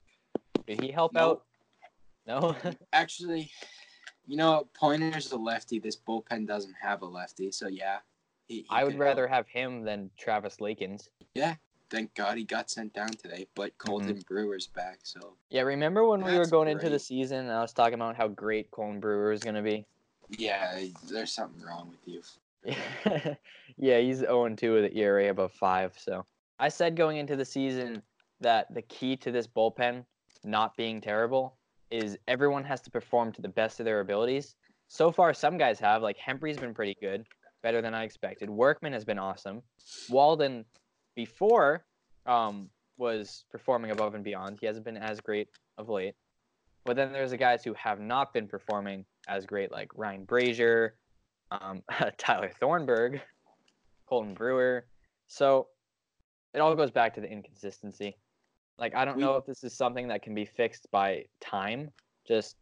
Did 0.67 0.81
he 0.81 0.91
help 0.91 1.13
Nope. 1.13 1.43
out? 2.27 2.55
No. 2.63 2.73
Actually, 2.93 3.49
you 4.27 4.37
know, 4.37 4.67
Poyner's 4.79 5.31
a 5.31 5.37
lefty. 5.37 5.79
This 5.79 5.95
bullpen 5.95 6.45
doesn't 6.45 6.75
have 6.81 7.01
a 7.01 7.05
lefty, 7.05 7.51
so 7.51 7.67
yeah. 7.67 7.97
he- 8.47 8.61
he 8.61 8.65
I 8.69 8.83
would 8.83 8.99
rather 8.99 9.27
help. 9.27 9.47
have 9.47 9.61
him 9.63 9.83
than 9.83 10.11
Travis 10.17 10.57
Lakins. 10.57 11.07
Thank 11.89 12.13
God 12.15 12.37
he 12.37 12.43
got 12.43 12.69
sent 12.69 12.93
down 12.93 13.09
today, 13.09 13.47
but 13.55 13.77
mm-hmm. 13.77 13.91
Colten 13.91 14.25
Brewer's 14.25 14.67
back, 14.67 14.99
so 15.03 15.35
Yeah, 15.49 15.61
remember 15.61 16.07
when 16.07 16.23
we 16.23 16.37
were 16.37 16.47
going 16.47 16.67
into 16.67 16.89
the 16.89 16.99
season 16.99 17.39
and 17.39 17.51
I 17.51 17.61
was 17.61 17.73
talking 17.73 17.95
about 17.95 18.15
how 18.15 18.27
great 18.27 18.71
Colten 18.71 18.99
Brewer 18.99 19.31
is 19.31 19.41
going 19.41 19.55
to 19.55 19.61
be? 19.61 19.85
yeah, 20.37 20.79
there's 21.09 21.31
something 21.31 21.61
wrong 21.61 21.91
with 21.91 21.99
you. 22.05 22.21
yeah, 23.77 23.99
he's 23.99 24.19
0 24.19 24.55
2 24.55 24.73
with 24.73 24.85
an 24.85 24.97
ERA 24.97 25.29
above 25.29 25.51
5. 25.51 25.93
So 25.97 26.25
I 26.59 26.69
said 26.69 26.95
going 26.95 27.17
into 27.17 27.35
the 27.35 27.45
season 27.45 28.01
that 28.39 28.73
the 28.73 28.81
key 28.83 29.15
to 29.17 29.31
this 29.31 29.47
bullpen 29.47 30.05
not 30.43 30.75
being 30.77 31.01
terrible 31.01 31.57
is 31.91 32.17
everyone 32.27 32.63
has 32.63 32.81
to 32.81 32.91
perform 32.91 33.31
to 33.33 33.41
the 33.41 33.49
best 33.49 33.79
of 33.79 33.85
their 33.85 33.99
abilities. 33.99 34.55
So 34.87 35.11
far, 35.11 35.33
some 35.33 35.57
guys 35.57 35.79
have. 35.79 36.01
Like 36.01 36.17
Hembree's 36.17 36.57
been 36.57 36.73
pretty 36.73 36.95
good, 36.99 37.25
better 37.61 37.81
than 37.81 37.93
I 37.93 38.03
expected. 38.03 38.49
Workman 38.49 38.93
has 38.93 39.05
been 39.05 39.19
awesome. 39.19 39.61
Walden, 40.09 40.65
before, 41.15 41.85
um, 42.25 42.69
was 42.97 43.45
performing 43.51 43.91
above 43.91 44.15
and 44.15 44.23
beyond. 44.23 44.57
He 44.59 44.65
hasn't 44.65 44.85
been 44.85 44.97
as 44.97 45.19
great 45.19 45.49
of 45.77 45.89
late. 45.89 46.15
But 46.85 46.95
then 46.95 47.11
there's 47.11 47.31
the 47.31 47.37
guys 47.37 47.63
who 47.63 47.73
have 47.73 47.99
not 47.99 48.33
been 48.33 48.47
performing 48.47 49.05
as 49.27 49.45
great, 49.45 49.71
like 49.71 49.89
Ryan 49.95 50.25
Brasier, 50.25 50.91
um, 51.51 51.81
Tyler 52.17 52.51
Thornburg, 52.59 53.21
Colten 54.09 54.35
Brewer. 54.35 54.85
So 55.27 55.67
it 56.53 56.59
all 56.59 56.75
goes 56.75 56.91
back 56.91 57.13
to 57.15 57.21
the 57.21 57.29
inconsistency. 57.29 58.17
Like 58.77 58.95
I 58.95 59.05
don't 59.05 59.19
know 59.19 59.35
if 59.35 59.45
this 59.45 59.63
is 59.63 59.73
something 59.73 60.07
that 60.09 60.23
can 60.23 60.33
be 60.33 60.45
fixed 60.45 60.87
by 60.91 61.25
time, 61.39 61.91
just 62.27 62.57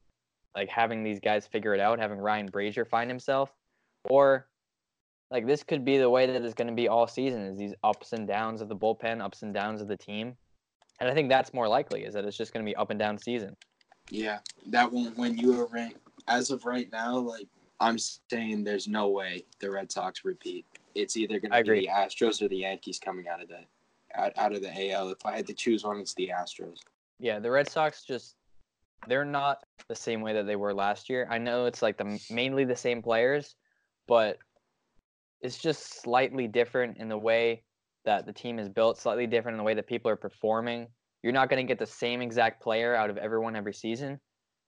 like 0.56 0.70
having 0.70 1.04
these 1.04 1.20
guys 1.20 1.48
figure 1.48 1.74
it 1.74 1.80
out, 1.80 2.00
having 2.00 2.20
Ryan 2.20 2.50
Brasier 2.50 2.88
find 2.88 3.10
himself, 3.10 3.52
or 4.10 4.48
like 5.32 5.48
this 5.48 5.64
could 5.64 5.86
be 5.86 5.98
the 5.98 6.10
way 6.10 6.26
that 6.26 6.42
it's 6.42 6.54
going 6.54 6.68
to 6.68 6.74
be 6.74 6.90
all 6.90 7.08
season 7.08 7.42
is 7.42 7.58
these 7.58 7.74
ups 7.84 8.12
and 8.14 8.28
downs 8.28 8.62
of 8.62 8.68
the 8.68 8.76
bullpen, 8.76 9.22
ups 9.22 9.42
and 9.42 9.54
downs 9.54 9.82
of 9.82 9.88
the 9.88 9.98
team. 9.98 10.36
And 11.00 11.10
I 11.10 11.14
think 11.14 11.30
that's 11.30 11.54
more 11.54 11.68
likely 11.68 12.04
is 12.04 12.14
that 12.14 12.26
it's 12.26 12.38
just 12.38 12.54
going 12.54 12.64
to 12.64 12.70
be 12.70 12.76
up 12.76 12.92
and 12.92 13.00
down 13.00 13.18
season. 13.18 13.56
Yeah, 14.10 14.40
that 14.68 14.92
one 14.92 15.14
when 15.16 15.38
you 15.38 15.54
were 15.54 15.68
ranked 15.68 16.00
as 16.28 16.52
of 16.52 16.66
right 16.66 16.92
now, 16.92 17.18
like 17.18 17.48
I'm 17.80 17.98
saying, 17.98 18.64
there's 18.64 18.88
no 18.88 19.08
way 19.08 19.46
the 19.60 19.72
Red 19.72 19.92
Sox 19.92 20.26
repeat. 20.26 20.66
It's 20.94 21.16
either 21.16 21.40
going 21.40 21.52
to 21.52 21.72
be 21.72 21.80
the 21.82 21.88
Astros 21.88 22.42
or 22.42 22.50
the 22.50 22.58
Yankees 22.58 23.00
coming 23.00 23.28
out 23.28 23.42
of 23.42 23.48
the 23.48 23.62
out, 24.16 24.34
out 24.38 24.54
of 24.54 24.62
the 24.62 24.92
AL. 24.92 25.10
If 25.10 25.26
I 25.26 25.38
had 25.38 25.48
to 25.48 25.54
choose 25.54 25.84
one, 25.84 26.00
it's 26.00 26.14
the 26.16 26.32
Astros. 26.38 26.80
Yeah, 27.20 27.40
the 27.40 27.50
Red 27.50 27.70
Sox 27.70 28.04
just 28.04 28.36
they're 29.08 29.26
not 29.26 29.64
the 29.88 29.96
same 29.96 30.22
way 30.22 30.34
that 30.34 30.46
they 30.46 30.58
were 30.58 30.74
last 30.74 31.10
year. 31.10 31.26
I 31.32 31.38
know 31.38 31.66
it's 31.66 31.82
like 31.82 31.98
the 31.98 32.20
mainly 32.30 32.66
the 32.66 32.76
same 32.76 33.02
players, 33.02 33.56
but 34.08 34.38
it's 35.42 35.58
just 35.58 36.02
slightly 36.02 36.48
different 36.48 36.98
in 36.98 37.10
the 37.10 37.18
way 37.18 37.64
that 38.06 38.26
the 38.26 38.34
team 38.34 38.60
is 38.60 38.70
built, 38.70 38.98
slightly 38.98 39.28
different 39.28 39.56
in 39.56 39.58
the 39.58 39.64
way 39.64 39.74
that 39.74 39.88
people 39.88 40.10
are 40.12 40.16
performing. 40.16 40.88
You're 41.24 41.34
not 41.34 41.50
going 41.50 41.66
to 41.66 41.68
get 41.68 41.80
the 41.80 41.86
same 41.86 42.22
exact 42.22 42.62
player 42.62 42.96
out 42.96 43.10
of 43.10 43.18
everyone 43.18 43.56
every 43.56 43.74
season, 43.74 44.20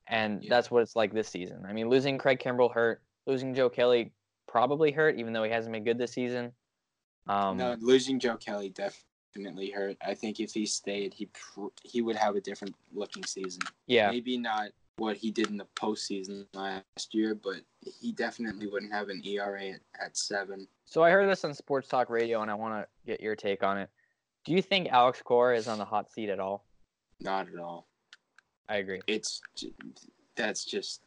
and 0.07 0.43
Yeah. 0.43 0.49
that's 0.49 0.69
what 0.69 0.81
it's 0.83 0.95
like 0.95 1.13
this 1.13 1.27
season. 1.27 1.63
I 1.67 1.73
mean, 1.73 1.89
losing 1.89 2.17
Craig 2.17 2.39
Kimbrel 2.39 2.71
hurt, 2.73 3.01
losing 3.25 3.53
Joe 3.55 3.69
Kelly 3.69 4.13
probably 4.47 4.91
hurt, 4.91 5.15
even 5.17 5.33
though 5.33 5.43
he 5.43 5.51
hasn't 5.51 5.73
been 5.73 5.83
good 5.83 5.97
this 5.97 6.11
season. 6.11 6.51
Um, 7.27 7.57
no, 7.57 7.75
losing 7.79 8.19
Joe 8.19 8.37
Kelly 8.37 8.69
definitely 8.69 9.71
hurt. 9.71 9.97
I 10.05 10.13
think 10.13 10.39
if 10.39 10.51
he 10.53 10.65
stayed, 10.65 11.13
he 11.13 11.27
pr- 11.27 11.67
he 11.83 12.01
would 12.01 12.15
have 12.17 12.35
a 12.35 12.41
different 12.41 12.75
looking 12.93 13.23
season. 13.23 13.61
yeah, 13.87 14.11
Maybe 14.11 14.37
not 14.37 14.69
what 14.97 15.17
he 15.17 15.31
did 15.31 15.47
in 15.49 15.57
the 15.57 15.65
postseason 15.75 16.45
last 16.53 17.13
year, 17.13 17.33
but 17.33 17.61
he 17.99 18.11
definitely 18.11 18.67
wouldn't 18.67 18.91
have 18.91 19.09
an 19.09 19.21
ERA 19.25 19.69
at, 19.69 19.81
at 20.01 20.17
seven. 20.17 20.67
So 20.85 21.03
I 21.03 21.11
heard 21.11 21.29
this 21.29 21.43
on 21.43 21.53
Sports 21.53 21.87
Talk 21.87 22.09
Radio, 22.09 22.41
and 22.41 22.51
I 22.51 22.53
want 22.53 22.73
to 22.83 22.87
get 23.05 23.21
your 23.21 23.35
take 23.35 23.63
on 23.63 23.77
it. 23.77 23.89
Do 24.45 24.51
you 24.51 24.61
think 24.61 24.89
Alex 24.89 25.21
Cora 25.23 25.57
is 25.57 25.67
on 25.67 25.77
the 25.77 25.85
hot 25.85 26.11
seat 26.11 26.29
at 26.29 26.39
all? 26.39 26.65
Not 27.21 27.47
at 27.47 27.59
all. 27.59 27.87
I 28.67 28.77
agree. 28.77 29.01
It's 29.07 29.41
that's 30.35 30.65
just 30.65 31.01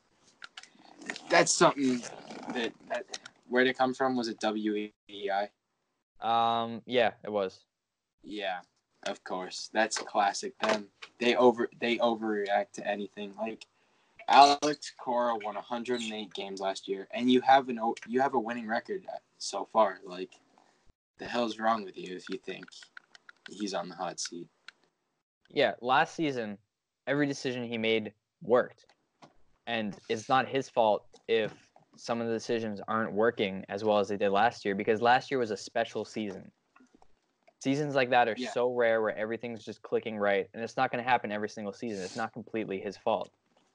that's 1.30 1.52
something 1.52 2.02
that, 2.54 2.73
that 2.88 3.18
where'd 3.49 3.66
it 3.66 3.76
come 3.76 3.95
from? 3.95 4.16
Was 4.16 4.28
it 4.28 4.42
E 4.42 4.92
WEI? 5.09 5.50
Um, 6.21 6.83
yeah, 6.87 7.12
it 7.25 7.30
was. 7.30 7.61
Yeah, 8.23 8.59
of 9.06 9.23
course. 9.25 9.71
That's 9.73 9.99
classic. 9.99 10.59
Them 10.61 10.87
they 11.18 11.37
over 11.37 11.68
they 11.80 11.99
overreact 11.99 12.73
to 12.75 12.87
anything. 12.87 13.35
Like 13.38 13.66
Alex 14.28 14.92
Cora 14.99 15.37
won 15.37 15.54
108 15.54 16.35
games 16.35 16.61
last 16.61 16.88
year, 16.88 17.06
and 17.12 17.30
you 17.30 17.40
have 17.42 17.68
an 17.68 17.78
you 18.09 18.21
have 18.21 18.35
a 18.35 18.40
winning 18.40 18.66
record 18.66 19.04
uh, 19.09 19.18
so 19.38 19.68
far. 19.73 20.00
Like 20.04 20.30
the 21.18 21.26
hell's 21.26 21.59
wrong 21.59 21.85
with 21.85 21.97
you 21.97 22.16
if 22.16 22.28
you 22.28 22.38
think 22.38 22.66
he's 23.49 23.75
on 23.75 23.88
the 23.88 23.95
hot 23.95 24.18
seat? 24.18 24.49
Yeah, 25.50 25.73
last 25.80 26.14
season, 26.14 26.59
every 27.06 27.26
decision 27.26 27.64
he 27.64 27.78
made 27.78 28.12
worked, 28.42 28.87
and 29.66 29.97
it's 30.09 30.28
not 30.28 30.49
his 30.49 30.68
fault 30.68 31.04
if 31.28 31.52
some 31.97 32.21
of 32.21 32.26
the 32.26 32.33
decisions 32.33 32.80
aren't 32.88 33.12
working 33.12 33.64
as 33.68 33.85
well 33.85 33.99
as 33.99 34.09
they 34.09 34.16
did 34.16 34.30
last 34.30 34.64
year 34.64 34.75
because 34.75 35.00
last 35.00 35.30
year 35.30 35.38
was 35.38 35.50
a 35.50 35.56
special 35.56 36.04
season. 36.04 36.50
Seasons 37.62 37.95
like 37.95 38.11
that 38.11 38.28
are 38.28 38.35
Yeah. 38.37 38.50
so 38.50 38.75
rare 38.75 39.00
where 39.00 39.16
everything's 39.16 39.64
just 39.64 39.80
clicking 39.83 40.18
right, 40.18 40.49
and 40.52 40.62
it's 40.62 40.76
not 40.76 40.90
going 40.90 41.02
to 41.02 41.09
happen 41.09 41.33
every 41.33 41.49
single 41.49 41.73
season. 41.73 42.04
It's 42.04 42.16
not 42.16 42.33
completely 42.33 42.80
his 42.80 42.97
fault. 42.99 43.30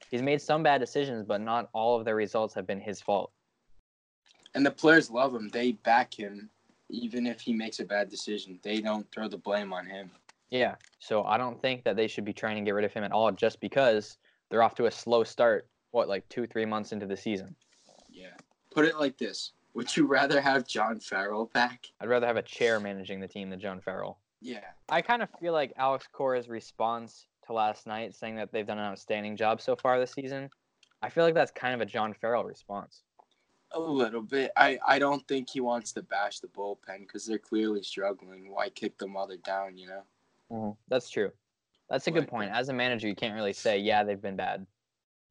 He's 0.10 0.22
made 0.22 0.42
some 0.42 0.64
bad 0.64 0.80
decisions, 0.80 1.24
but 1.26 1.42
not 1.42 1.70
all 1.74 1.98
of 1.98 2.06
the 2.06 2.14
results 2.16 2.54
have 2.56 2.68
been 2.68 2.82
his 2.82 3.02
fault. 3.02 3.32
And 4.54 4.66
the 4.66 4.72
players 4.72 5.10
love 5.10 5.34
him. 5.34 5.50
They 5.50 5.74
back 5.74 6.14
him, 6.14 6.50
even 6.90 7.26
if 7.26 7.40
he 7.40 7.54
makes 7.54 7.80
a 7.80 7.86
bad 7.86 8.10
decision. 8.10 8.60
They 8.64 8.82
don't 8.82 9.10
throw 9.12 9.28
the 9.28 9.38
blame 9.38 9.72
on 9.72 9.86
him. 9.86 10.12
Yeah, 10.50 10.76
so 11.00 11.24
I 11.24 11.38
don't 11.38 11.62
think 11.62 11.86
that 11.86 11.96
they 11.96 12.08
should 12.08 12.26
be 12.26 12.34
trying 12.34 12.58
to 12.58 12.62
get 12.62 12.74
rid 12.74 12.84
of 12.84 12.92
him 12.92 13.06
at 13.06 13.14
all 13.14 13.32
just 13.32 13.62
because 13.62 14.18
they're 14.50 14.64
off 14.64 14.76
to 14.76 14.88
a 14.88 14.92
slow 14.92 15.24
start. 15.24 15.68
What, 15.92 16.10
like 16.10 16.28
two, 16.30 16.46
three 16.46 16.66
months 16.66 16.92
into 16.92 17.06
the 17.06 17.18
season? 17.18 17.56
Yeah. 18.10 18.34
Put 18.74 18.86
it 18.86 19.00
like 19.00 19.18
this: 19.18 19.54
Would 19.74 19.96
you 19.96 20.06
rather 20.06 20.40
have 20.42 20.68
John 20.68 21.00
Farrell 21.00 21.50
back? 21.54 21.88
I'd 22.00 22.10
rather 22.10 22.28
have 22.28 22.38
a 22.38 22.42
chair 22.42 22.80
managing 22.80 23.20
the 23.20 23.28
team 23.28 23.50
than 23.50 23.60
John 23.60 23.80
Farrell. 23.80 24.20
Yeah. 24.42 24.66
I 24.90 25.02
kind 25.02 25.22
of 25.22 25.30
feel 25.40 25.54
like 25.54 25.74
Alex 25.78 26.08
Cora's 26.12 26.50
response 26.50 27.28
to 27.48 27.54
last 27.54 27.88
night, 27.88 28.16
saying 28.16 28.36
that 28.36 28.52
they've 28.52 28.68
done 28.68 28.78
an 28.78 28.86
outstanding 28.86 29.36
job 29.36 29.62
so 29.62 29.76
far 29.76 30.00
this 30.00 30.12
season, 30.14 30.50
I 31.02 31.10
feel 31.10 31.24
like 31.24 31.34
that's 31.34 31.52
kind 31.52 31.74
of 31.74 31.82
a 31.82 31.86
John 31.86 32.14
Farrell 32.14 32.44
response. 32.44 33.04
A 33.74 33.80
little 33.80 34.22
bit. 34.22 34.52
I, 34.58 34.78
I 34.86 35.00
don't 35.00 35.26
think 35.28 35.50
he 35.50 35.62
wants 35.62 35.94
to 35.94 36.04
bash 36.04 36.40
the 36.40 36.48
bullpen 36.48 37.00
because 37.00 37.26
they're 37.26 37.38
clearly 37.38 37.82
struggling. 37.84 38.52
Why 38.52 38.70
kick 38.70 38.98
them 38.98 39.14
while 39.14 39.28
they're 39.28 39.38
down, 39.38 39.78
you 39.78 39.88
know? 39.88 40.02
Hmm. 40.52 40.72
That's 40.90 41.10
true. 41.10 41.32
That's 41.90 42.08
a 42.08 42.12
good 42.12 42.28
point. 42.28 42.52
As 42.54 42.70
a 42.70 42.74
manager, 42.74 43.08
you 43.08 43.16
can't 43.16 43.34
really 43.34 43.54
say, 43.54 43.78
yeah, 43.78 44.04
they've 44.04 44.22
been 44.22 44.36
bad. 44.36 44.66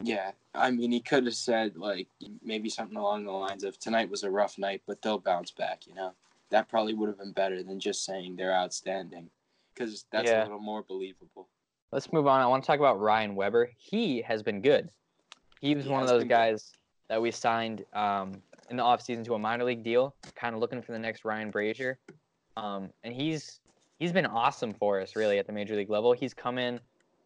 Yeah. 0.03 0.33
I 0.55 0.71
mean, 0.71 0.91
he 0.93 1.01
could 1.01 1.27
have 1.27 1.35
said, 1.35 1.77
like, 1.77 2.09
maybe 2.43 2.69
something 2.71 2.97
along 2.97 3.25
the 3.25 3.31
lines 3.31 3.65
of 3.65 3.79
tonight 3.79 4.11
was 4.11 4.25
a 4.25 4.31
rough 4.31 4.59
night, 4.59 4.83
but 4.87 5.01
they'll 5.03 5.19
bounce 5.19 5.51
back, 5.51 5.87
you 5.87 5.95
know? 5.95 6.13
That 6.51 6.69
probably 6.69 6.95
would 6.95 7.09
have 7.09 7.19
been 7.19 7.33
better 7.33 7.63
than 7.63 7.79
just 7.79 8.05
saying 8.05 8.37
they're 8.37 8.55
outstanding 8.55 9.31
because 9.73 10.05
that's 10.11 10.29
Yeah. 10.29 10.43
a 10.43 10.45
little 10.45 10.59
more 10.59 10.83
believable. 10.83 11.49
Let's 11.93 12.13
move 12.13 12.27
on. 12.27 12.41
I 12.41 12.47
want 12.47 12.63
to 12.63 12.67
talk 12.67 12.79
about 12.79 13.01
Ryan 13.01 13.35
Weber. 13.35 13.71
He 13.77 14.23
has 14.23 14.43
been 14.43 14.61
good. 14.61 14.91
He 15.61 15.75
was 15.75 15.85
He 15.85 15.91
one 15.91 16.03
of 16.03 16.09
those 16.09 16.21
been 16.21 16.29
good. 16.29 16.35
guys 16.35 16.73
that 17.09 17.21
we 17.21 17.31
signed 17.31 17.85
um, 17.93 18.41
in 18.71 18.77
the 18.77 18.83
offseason 18.83 19.25
to 19.25 19.35
a 19.35 19.39
minor 19.39 19.65
league 19.65 19.83
deal, 19.83 20.15
kind 20.37 20.55
of 20.55 20.61
looking 20.61 20.81
for 20.83 20.93
the 20.93 20.99
next 20.99 21.25
Ryan 21.25 21.51
Brasier. 21.51 21.97
Um, 22.57 22.91
and 23.03 23.13
he's 23.13 23.61
he's 23.99 24.13
been 24.13 24.27
awesome 24.27 24.73
for 24.73 25.01
us, 25.01 25.17
really, 25.17 25.39
at 25.39 25.47
the 25.47 25.53
major 25.53 25.75
league 25.75 25.91
level. 25.91 26.13
He's 26.13 26.33
come 26.33 26.59
in 26.59 26.79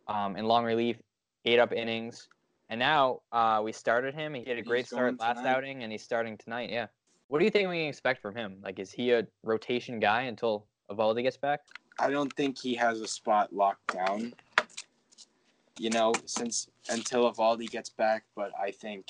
um, 0.09 0.37
in 0.37 0.47
long 0.47 0.65
relief, 0.65 0.97
ate 1.45 1.59
up 1.59 1.73
innings, 1.73 2.29
and 2.71 2.79
now 2.79 3.21
uh, 3.33 3.61
we 3.63 3.73
started 3.73 4.15
him. 4.15 4.33
He 4.35 4.45
had 4.45 4.59
a 4.59 4.63
great 4.63 4.87
start 4.87 5.21
last 5.21 5.37
tonight. 5.37 5.51
outing, 5.51 5.83
and 5.83 5.93
he's 5.93 6.03
starting 6.03 6.39
tonight. 6.39 6.71
Yeah. 6.71 6.87
What 7.29 7.39
do 7.39 7.45
you 7.45 7.51
think 7.51 7.69
we 7.69 7.79
can 7.81 7.89
expect 7.89 8.23
from 8.23 8.35
him? 8.35 8.57
Like, 8.63 8.79
is 8.79 8.93
he 8.93 9.13
a 9.13 9.27
rotation 9.43 9.99
guy 9.99 10.23
until 10.23 10.67
Eovaldi 10.91 11.23
gets 11.23 11.37
back? 11.37 11.61
I 11.99 12.11
don't 12.11 12.33
think 12.35 12.59
he 12.61 12.75
has 12.75 13.01
a 13.01 13.09
spot 13.09 13.53
locked 13.53 13.95
down. 13.95 14.35
You 15.79 15.91
know, 15.91 16.13
since 16.27 16.69
until 16.89 17.31
Eovaldi 17.31 17.69
gets 17.69 17.91
back, 17.91 18.25
but 18.37 18.53
I 18.61 18.71
think, 18.71 19.07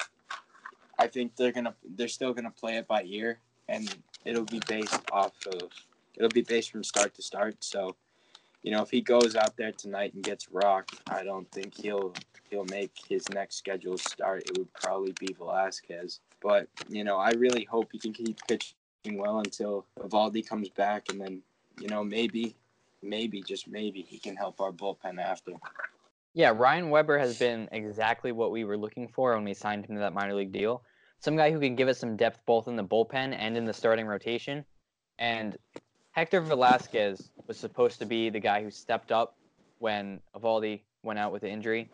I 0.99 1.06
think 1.06 1.37
they're 1.37 1.52
gonna 1.52 1.75
they're 1.97 2.09
still 2.09 2.33
gonna 2.33 2.50
play 2.50 2.76
it 2.76 2.87
by 2.87 3.02
ear, 3.04 3.38
and 3.68 3.94
it'll 4.25 4.44
be 4.44 4.61
based 4.66 5.00
off 5.12 5.33
of 5.47 5.71
it'll 6.16 6.30
be 6.30 6.42
based 6.42 6.71
from 6.71 6.83
start 6.83 7.14
to 7.14 7.23
start. 7.23 7.62
So, 7.62 7.97
you 8.62 8.71
know, 8.71 8.83
if 8.83 8.90
he 8.90 9.02
goes 9.02 9.37
out 9.37 9.56
there 9.56 9.73
tonight 9.73 10.14
and 10.14 10.23
gets 10.23 10.49
rocked, 10.50 11.00
I 11.06 11.23
don't 11.23 11.50
think 11.50 11.75
he'll 11.76 12.14
he'll 12.49 12.64
make 12.71 12.92
his 13.09 13.28
next 13.28 13.56
scheduled 13.56 14.00
start. 14.00 14.44
It 14.49 14.56
would 14.56 14.73
probably 14.73 15.12
be 15.18 15.35
Velazquez, 15.35 16.21
but 16.42 16.68
you 16.88 17.04
know, 17.04 17.18
I 17.18 17.33
really 17.33 17.64
hope 17.64 17.90
he 17.92 17.99
can 17.99 18.14
keep 18.14 18.38
pitching 18.49 18.75
well 19.18 19.40
until 19.40 19.85
Eovaldi 20.00 20.47
comes 20.49 20.71
back, 20.71 21.11
and 21.11 21.21
then 21.21 21.42
you 21.78 21.88
know 21.88 22.02
maybe 22.02 22.56
maybe 23.02 23.42
just 23.42 23.68
maybe 23.68 24.00
he 24.00 24.18
can 24.18 24.35
help 24.35 24.61
our 24.61 24.73
bullpen 24.73 25.21
after. 25.21 25.52
Yeah, 26.34 26.52
Ryan 26.54 26.90
Weber 26.90 27.16
has 27.18 27.38
been 27.38 27.68
exactly 27.70 28.32
what 28.32 28.50
we 28.50 28.64
were 28.64 28.76
looking 28.76 29.06
for 29.06 29.34
when 29.34 29.44
we 29.44 29.54
signed 29.54 29.86
him 29.86 29.94
to 29.94 30.00
that 30.00 30.12
minor 30.12 30.34
league 30.34 30.52
deal. 30.52 30.82
Some 31.20 31.36
guy 31.36 31.52
who 31.52 31.60
can 31.60 31.76
give 31.76 31.88
us 31.88 31.98
some 31.98 32.16
depth 32.16 32.40
both 32.44 32.66
in 32.66 32.74
the 32.74 32.84
bullpen 32.84 33.34
and 33.38 33.56
in 33.56 33.64
the 33.64 33.72
starting 33.72 34.06
rotation. 34.06 34.64
And 35.18 35.56
Hector 36.10 36.40
Velazquez 36.40 37.30
was 37.46 37.56
supposed 37.56 38.00
to 38.00 38.06
be 38.06 38.30
the 38.30 38.40
guy 38.40 38.62
who 38.62 38.70
stepped 38.70 39.12
up 39.12 39.36
when 39.78 40.20
Eovaldi 40.34 40.82
went 41.04 41.20
out 41.20 41.32
with 41.32 41.42
the 41.42 41.48
injury 41.48 41.88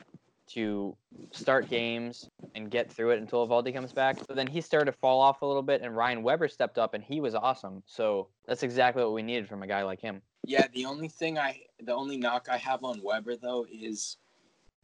to 0.48 0.96
start 1.30 1.68
games 1.68 2.28
and 2.54 2.70
get 2.70 2.90
through 2.90 3.10
it 3.10 3.20
until 3.20 3.46
Eovaldi 3.46 3.74
comes 3.74 3.92
back. 3.92 4.16
But 4.26 4.36
then 4.36 4.46
he 4.46 4.60
started 4.60 4.86
to 4.90 4.98
fall 4.98 5.20
off 5.20 5.42
a 5.42 5.46
little 5.46 5.62
bit, 5.62 5.82
and 5.82 5.96
Ryan 5.96 6.22
Weber 6.22 6.48
stepped 6.48 6.78
up, 6.78 6.94
and 6.94 7.04
he 7.04 7.20
was 7.20 7.34
awesome. 7.34 7.82
So 7.86 8.28
that's 8.46 8.62
exactly 8.62 9.02
what 9.02 9.12
we 9.12 9.22
needed 9.22 9.48
from 9.48 9.62
a 9.62 9.66
guy 9.66 9.82
like 9.84 10.00
him. 10.00 10.22
Yeah, 10.44 10.66
the 10.72 10.86
only 10.86 11.08
thing 11.08 11.38
I 11.38 11.60
the 11.82 11.94
only 11.94 12.16
knock 12.16 12.48
I 12.50 12.56
have 12.56 12.82
on 12.82 13.00
Weber 13.02 13.36
though 13.36 13.66
is, 13.70 14.16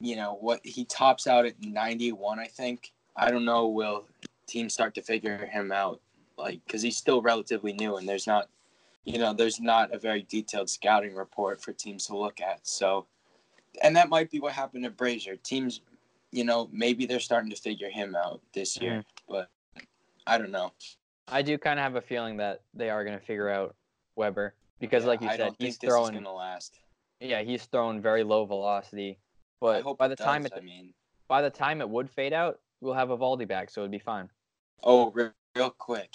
you 0.00 0.16
know, 0.16 0.36
what 0.40 0.60
he 0.64 0.84
tops 0.84 1.26
out 1.26 1.46
at 1.46 1.62
91. 1.62 2.38
I 2.38 2.46
think 2.46 2.92
I 3.16 3.30
don't 3.30 3.44
know 3.44 3.68
will 3.68 4.06
teams 4.46 4.74
start 4.74 4.94
to 4.94 5.02
figure 5.02 5.46
him 5.46 5.72
out 5.72 6.00
like 6.38 6.60
because 6.66 6.82
he's 6.82 6.96
still 6.96 7.22
relatively 7.22 7.72
new 7.72 7.96
and 7.96 8.08
there's 8.08 8.26
not, 8.26 8.48
you 9.04 9.18
know, 9.18 9.32
there's 9.32 9.60
not 9.60 9.94
a 9.94 9.98
very 9.98 10.22
detailed 10.28 10.68
scouting 10.68 11.14
report 11.14 11.62
for 11.62 11.72
teams 11.72 12.06
to 12.06 12.16
look 12.16 12.40
at. 12.40 12.66
So, 12.66 13.06
and 13.82 13.96
that 13.96 14.08
might 14.08 14.30
be 14.30 14.40
what 14.40 14.52
happened 14.52 14.84
to 14.84 14.90
Brasier. 14.90 15.42
Teams, 15.42 15.80
you 16.32 16.44
know, 16.44 16.68
maybe 16.72 17.06
they're 17.06 17.20
starting 17.20 17.50
to 17.50 17.56
figure 17.56 17.88
him 17.88 18.14
out 18.14 18.40
this 18.52 18.80
year, 18.80 18.92
mm-hmm. 18.92 19.32
but 19.32 19.48
I 20.26 20.38
don't 20.38 20.50
know. 20.50 20.72
I 21.28 21.42
do 21.42 21.58
kind 21.58 21.78
of 21.78 21.84
have 21.84 21.96
a 21.96 22.00
feeling 22.00 22.36
that 22.36 22.62
they 22.74 22.90
are 22.90 23.04
going 23.04 23.18
to 23.18 23.24
figure 23.24 23.48
out 23.48 23.74
Weber 24.16 24.54
because, 24.78 25.04
Yeah, 25.04 25.08
like 25.08 25.20
you 25.22 25.28
I 25.28 25.36
said, 25.36 25.54
he's 25.58 25.76
throwing. 25.76 26.14
is 26.14 26.20
gonna 26.22 26.34
last. 26.34 26.78
Yeah, 27.20 27.42
he's 27.42 27.64
throwing 27.64 28.00
very 28.00 28.22
low 28.22 28.44
velocity. 28.44 29.18
I 29.62 29.64
But 29.66 29.82
hope 29.82 29.98
by 29.98 30.08
the 30.08 30.16
time 30.16 30.44
it 30.46 30.52
I 30.56 30.60
mean. 30.60 30.92
by 31.28 31.42
the 31.42 31.50
time 31.50 31.80
it 31.80 31.88
would 31.88 32.10
fade 32.10 32.32
out, 32.32 32.60
we'll 32.80 32.94
have 32.94 33.08
Eovaldi 33.08 33.48
back, 33.48 33.70
so 33.70 33.80
it'd 33.80 33.90
be 33.90 33.98
fine. 33.98 34.28
Oh, 34.82 35.10
real, 35.12 35.32
real 35.54 35.70
quick. 35.70 36.10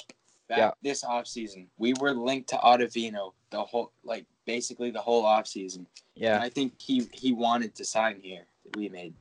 Back 0.47 0.57
Yeah. 0.57 0.71
this 0.81 1.03
offseason, 1.03 1.67
we 1.77 1.93
were 1.99 2.11
linked 2.13 2.49
to 2.49 2.57
Ottavino 2.57 3.33
the 3.49 3.63
whole, 3.63 3.91
like, 4.03 4.25
basically 4.45 4.91
the 4.91 5.01
whole 5.01 5.23
offseason. 5.23 5.77
And 5.77 5.87
Yeah, 6.15 6.39
I 6.41 6.49
think 6.49 6.79
he, 6.79 7.09
he 7.13 7.33
wanted 7.33 7.73
to 7.75 7.85
sign 7.85 8.19
here. 8.21 8.45
We 8.75 8.89
made 8.89 9.15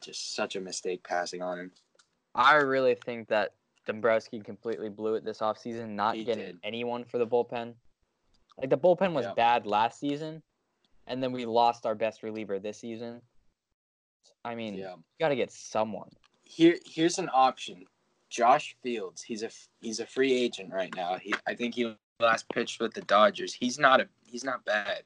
just 0.00 0.34
such 0.34 0.56
a 0.56 0.60
mistake 0.60 1.02
passing 1.04 1.42
on 1.42 1.58
him. 1.58 1.72
I 2.34 2.54
really 2.56 2.94
think 2.94 3.28
that 3.28 3.52
Dombrowski 3.86 4.40
completely 4.40 4.88
blew 4.88 5.14
it 5.14 5.24
this 5.24 5.38
offseason, 5.38 5.90
not 5.90 6.16
He 6.16 6.24
getting 6.24 6.44
did. 6.44 6.58
anyone 6.64 7.04
for 7.04 7.18
the 7.18 7.26
bullpen. 7.26 7.74
Like 8.58 8.70
the 8.70 8.78
bullpen 8.78 9.12
was 9.12 9.26
Yeah. 9.26 9.34
bad 9.34 9.66
last 9.66 10.00
season, 10.00 10.42
and 11.06 11.22
then 11.22 11.30
we 11.32 11.44
lost 11.46 11.84
our 11.86 11.94
best 11.94 12.22
reliever 12.22 12.58
this 12.58 12.78
season. 12.78 13.20
I 14.44 14.54
mean, 14.54 14.74
Yeah. 14.74 14.94
you 14.94 15.02
got 15.20 15.28
to 15.30 15.36
get 15.36 15.50
someone. 15.50 16.08
Here, 16.44 16.76
here's 16.84 17.18
an 17.18 17.28
option. 17.32 17.84
Josh 18.30 18.76
Fields. 18.82 19.22
He's 19.22 19.42
a 19.42 19.50
he's 19.80 20.00
a 20.00 20.06
free 20.06 20.32
agent 20.32 20.72
right 20.72 20.94
now. 20.94 21.16
He 21.16 21.32
I 21.46 21.54
think 21.54 21.74
he 21.74 21.94
last 22.20 22.48
pitched 22.48 22.80
with 22.80 22.92
the 22.94 23.02
Dodgers. 23.02 23.54
He's 23.54 23.78
not 23.78 24.00
a 24.00 24.08
he's 24.26 24.44
not 24.44 24.64
bad. 24.64 25.02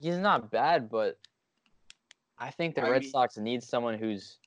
He's 0.00 0.16
not 0.18 0.50
bad, 0.50 0.88
but 0.90 1.18
I 2.38 2.50
think 2.50 2.74
the 2.74 2.82
I 2.82 2.90
Red 2.90 3.02
mean- 3.02 3.10
Sox 3.10 3.36
need 3.38 3.62
someone 3.62 3.98
who's 3.98 4.38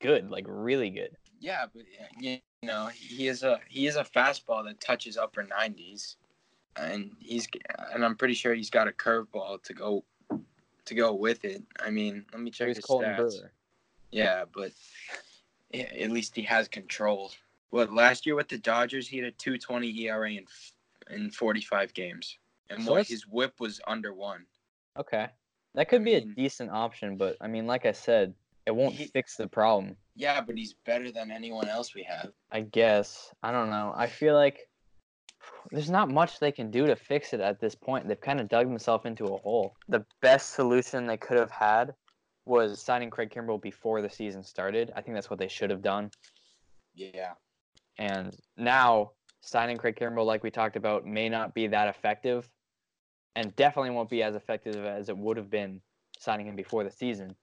good, 0.00 0.30
like 0.30 0.44
really 0.48 0.90
good. 0.90 1.16
Yeah, 1.40 1.66
but 1.72 1.82
you 2.20 2.38
know 2.62 2.88
he 2.94 3.26
is 3.28 3.42
a 3.42 3.60
he 3.68 3.86
is 3.86 3.96
a 3.96 4.04
fastball 4.04 4.64
that 4.66 4.80
touches 4.80 5.16
upper 5.16 5.42
nineties, 5.42 6.16
and 6.76 7.12
he's 7.18 7.48
and 7.92 8.04
I'm 8.04 8.16
pretty 8.16 8.34
sure 8.34 8.54
he's 8.54 8.70
got 8.70 8.86
a 8.88 8.92
curveball 8.92 9.62
to 9.64 9.74
go 9.74 10.04
to 10.94 11.00
go 11.00 11.14
with 11.14 11.44
it. 11.44 11.62
I 11.84 11.90
mean, 11.90 12.24
let 12.32 12.42
me 12.42 12.50
check 12.50 12.68
his 12.68 12.78
Colten 12.80 13.16
stats. 13.16 13.16
Brewer. 13.16 13.52
Yeah, 14.10 14.44
but 14.54 14.72
yeah, 15.72 15.84
at 15.98 16.10
least 16.10 16.36
he 16.36 16.42
has 16.42 16.68
control. 16.68 17.32
What 17.70 17.92
last 17.92 18.26
year 18.26 18.34
with 18.34 18.48
the 18.48 18.58
Dodgers, 18.58 19.08
he 19.08 19.18
had 19.18 19.26
a 19.26 19.32
2.20 19.32 19.94
ERA 20.00 20.30
in 20.32 20.44
in 21.10 21.30
45 21.30 21.92
games, 21.94 22.38
and 22.70 22.84
So 22.84 22.92
what 22.92 23.06
his 23.06 23.26
WHIP 23.26 23.58
was 23.60 23.80
under 23.86 24.14
one. 24.14 24.44
Okay. 24.98 25.26
That 25.74 25.88
could 25.88 26.04
be 26.04 26.14
a 26.14 26.20
decent 26.20 26.70
option, 26.70 27.16
but 27.16 27.36
I 27.40 27.48
mean, 27.48 27.66
like 27.66 27.86
I 27.86 27.92
said, 27.92 28.34
it 28.66 28.70
won't 28.70 28.94
He- 28.94 29.06
fix 29.06 29.36
the 29.36 29.48
problem. 29.48 29.96
Yeah, 30.14 30.40
but 30.42 30.56
he's 30.56 30.74
better 30.84 31.10
than 31.10 31.30
anyone 31.30 31.68
else 31.68 31.94
we 31.94 32.02
have. 32.04 32.32
I 32.50 32.60
guess. 32.60 33.34
I 33.42 33.50
don't 33.50 33.70
know. 33.70 33.92
I 33.96 34.06
feel 34.06 34.34
like 34.34 34.68
there's 35.70 35.90
not 35.90 36.10
much 36.10 36.38
they 36.38 36.52
can 36.52 36.70
do 36.70 36.86
to 36.86 36.96
fix 36.96 37.32
it 37.32 37.40
at 37.40 37.60
this 37.60 37.74
point. 37.74 38.08
They've 38.08 38.20
kind 38.20 38.40
of 38.40 38.48
dug 38.48 38.68
themselves 38.68 39.06
into 39.06 39.24
a 39.26 39.38
hole. 39.38 39.74
The 39.88 40.04
best 40.20 40.54
solution 40.54 41.06
they 41.06 41.16
could 41.16 41.38
have 41.38 41.50
had 41.50 41.94
was 42.44 42.80
signing 42.82 43.10
Craig 43.10 43.30
Kimbrel 43.30 43.60
before 43.60 44.02
the 44.02 44.10
season 44.10 44.42
started. 44.42 44.92
I 44.96 45.00
think 45.00 45.14
that's 45.14 45.30
what 45.30 45.38
they 45.38 45.48
should 45.48 45.70
have 45.70 45.82
done. 45.82 46.10
Yeah, 46.94 47.32
And 47.98 48.36
now 48.56 49.12
signing 49.40 49.78
Craig 49.78 49.96
Kimbrel, 49.96 50.26
like 50.26 50.42
we 50.42 50.50
talked 50.50 50.76
about, 50.76 51.06
may 51.06 51.28
not 51.28 51.54
be 51.54 51.66
that 51.68 51.88
effective, 51.88 52.48
and 53.34 53.54
definitely 53.56 53.90
won't 53.90 54.10
be 54.10 54.22
as 54.22 54.34
effective 54.34 54.84
as 54.84 55.08
it 55.08 55.16
would 55.16 55.36
have 55.36 55.48
been 55.50 55.80
signing 56.18 56.46
him 56.46 56.56
before 56.56 56.84
the 56.84 56.90
season. 56.90 57.34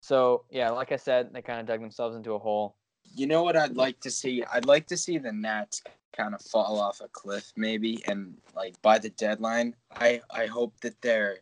So 0.00 0.44
yeah, 0.50 0.70
like 0.70 0.92
I 0.92 0.96
said, 0.96 1.32
they 1.32 1.42
kind 1.42 1.60
of 1.60 1.66
dug 1.66 1.80
themselves 1.80 2.16
into 2.16 2.34
a 2.34 2.38
hole. 2.38 2.76
you 3.14 3.26
know 3.26 3.42
what 3.42 3.56
I'd 3.56 3.76
like 3.76 4.00
to 4.00 4.10
see? 4.10 4.44
I'd 4.52 4.66
like 4.66 4.86
to 4.88 4.96
see 4.96 5.18
the 5.18 5.32
Nats 5.32 5.82
kind 6.16 6.34
of 6.34 6.40
fall 6.42 6.80
off 6.80 7.00
a 7.00 7.08
cliff, 7.08 7.52
maybe, 7.56 8.02
and 8.06 8.36
like 8.54 8.80
by 8.82 8.98
the 8.98 9.10
deadline, 9.10 9.74
I 9.96 10.20
I 10.30 10.46
hope 10.46 10.78
that 10.80 11.00
they're, 11.02 11.38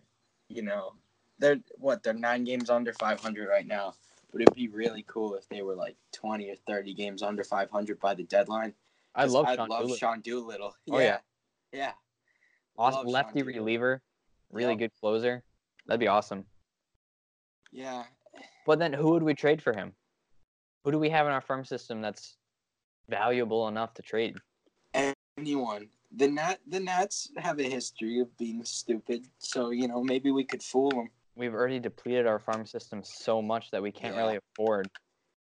you 0.49 0.63
know, 0.63 0.95
they're 1.39 1.61
what 1.79 2.03
they're 2.03 2.13
nine 2.15 2.45
games 2.45 2.71
under 2.71 2.93
500 2.93 3.49
right 3.49 3.67
now. 3.67 3.95
But 4.33 4.43
it'd 4.43 4.55
be 4.55 4.69
really 4.69 5.05
cool 5.07 5.35
if 5.35 5.49
they 5.49 5.63
were 5.63 5.75
like 5.77 5.97
20 6.13 6.51
or 6.51 6.57
30 6.67 6.95
games 6.95 7.23
under 7.23 7.43
500 7.45 7.99
by 8.01 8.15
the 8.15 8.25
deadline. 8.25 8.75
i 9.15 9.25
love 9.25 9.47
I 9.47 9.57
Sean 9.57 9.69
love 9.69 9.81
Doolittle. 9.83 9.97
Sean 9.97 10.21
Doolittle. 10.21 10.77
Oh, 10.91 10.99
yeah. 10.99 11.19
yeah. 11.73 11.93
Awesome 12.77 12.97
love 12.99 13.05
Sean 13.07 13.13
lefty 13.13 13.41
Doolittle. 13.41 13.61
reliever, 13.63 14.03
really 14.51 14.75
good 14.77 14.91
closer. 15.01 15.43
That'd 15.87 16.01
be 16.01 16.09
awesome. 16.09 16.45
Yeah. 17.73 18.05
But 18.67 18.79
then 18.79 18.93
who 18.93 19.11
would 19.11 19.23
we 19.23 19.35
trade 19.35 19.63
for 19.63 19.73
him? 19.73 19.95
Who 20.85 20.93
do 20.93 20.99
we 20.99 21.09
have 21.11 21.27
in 21.27 21.33
our 21.33 21.41
farm 21.41 21.65
system 21.65 22.01
that's 22.03 22.37
valuable 23.09 23.69
enough 23.69 23.95
to 23.95 24.03
trade? 24.03 24.37
Anyone. 25.47 25.89
The 26.13 26.29
Nat 26.29 26.61
the 26.67 26.81
Nats 26.81 27.31
have 27.37 27.59
a 27.59 27.63
history 27.65 28.21
of 28.21 28.35
being 28.39 28.65
stupid, 28.65 29.27
so 29.39 29.71
you 29.71 29.87
know 29.87 30.03
maybe 30.03 30.31
we 30.31 30.45
could 30.45 30.63
fool 30.63 30.91
them. 30.91 31.11
We've 31.35 31.53
already 31.53 31.79
depleted 31.79 32.27
our 32.27 32.39
farm 32.39 32.65
system 32.65 33.03
so 33.05 33.43
much 33.43 33.71
that 33.71 33.83
we 33.83 33.93
can't 33.93 34.15
Yeah. 34.15 34.23
really 34.23 34.39
afford. 34.55 34.89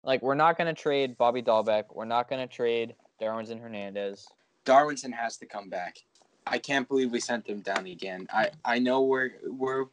Like 0.05 0.23
we're 0.23 0.37
not 0.37 0.57
gonna 0.57 0.75
trade 0.75 1.17
Bobby 1.19 1.43
Dalbec. 1.43 1.93
We're 1.95 2.05
not 2.05 2.29
gonna 2.31 2.47
trade 2.47 2.95
Darwinzon 3.21 3.61
Hernandez. 3.61 4.29
Darwinzon 4.65 5.13
has 5.13 5.37
to 5.39 5.47
come 5.47 5.69
back. 5.69 5.99
I 6.47 6.59
can't 6.59 6.87
believe 6.87 7.11
we 7.11 7.19
sent 7.21 7.49
him 7.49 7.61
down 7.61 7.87
again. 7.87 8.29
I 8.33 8.51
I 8.65 8.79
know 8.79 9.03
we're 9.03 9.33
we're 9.45 9.87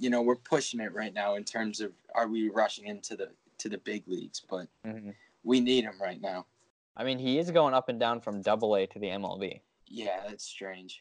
you 0.00 0.10
know 0.10 0.22
we're 0.22 0.34
pushing 0.36 0.80
it 0.80 0.92
right 0.92 1.14
now 1.14 1.36
in 1.36 1.44
terms 1.44 1.80
of 1.80 1.92
are 2.14 2.26
we 2.26 2.48
rushing 2.48 2.86
into 2.86 3.14
the 3.16 3.30
to 3.58 3.68
the 3.68 3.78
big 3.78 4.08
leagues, 4.08 4.40
but 4.50 4.66
Mhm. 4.84 5.14
we 5.44 5.60
need 5.60 5.84
him 5.84 6.00
right 6.02 6.20
now. 6.20 6.46
I 6.96 7.04
mean, 7.04 7.18
he 7.18 7.38
is 7.38 7.50
going 7.50 7.74
up 7.74 7.88
and 7.88 7.98
down 7.98 8.20
from 8.20 8.40
Double 8.40 8.76
A 8.76 8.86
to 8.86 8.98
the 8.98 9.08
MLB. 9.08 9.60
Yeah, 9.86 10.20
that's 10.26 10.44
strange. 10.44 11.00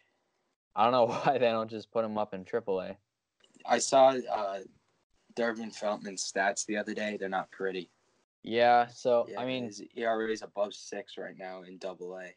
I 0.75 0.83
don't 0.83 0.91
know 0.91 1.05
why 1.23 1.37
they 1.37 1.51
don't 1.51 1.69
just 1.69 1.91
put 1.91 2.05
him 2.05 2.17
up 2.17 2.33
in 2.33 2.43
Triple 2.45 2.81
A. 2.81 2.97
I 3.65 3.77
saw 3.79 4.15
uh, 4.31 4.59
Durbin 5.35 5.71
Feltman's 5.71 6.29
stats 6.29 6.65
the 6.65 6.77
other 6.77 6.93
day. 6.93 7.17
They're 7.17 7.29
not 7.29 7.51
pretty. 7.51 7.89
Yeah. 8.43 8.87
So 8.87 9.27
Yeah, 9.29 9.39
I 9.39 9.45
mean, 9.45 9.65
his 9.65 9.81
ERA 9.95 10.29
is 10.29 10.41
above 10.41 10.73
six 10.73 11.17
right 11.17 11.37
now 11.37 11.63
in 11.63 11.77
Double 11.77 12.17
A. 12.17 12.35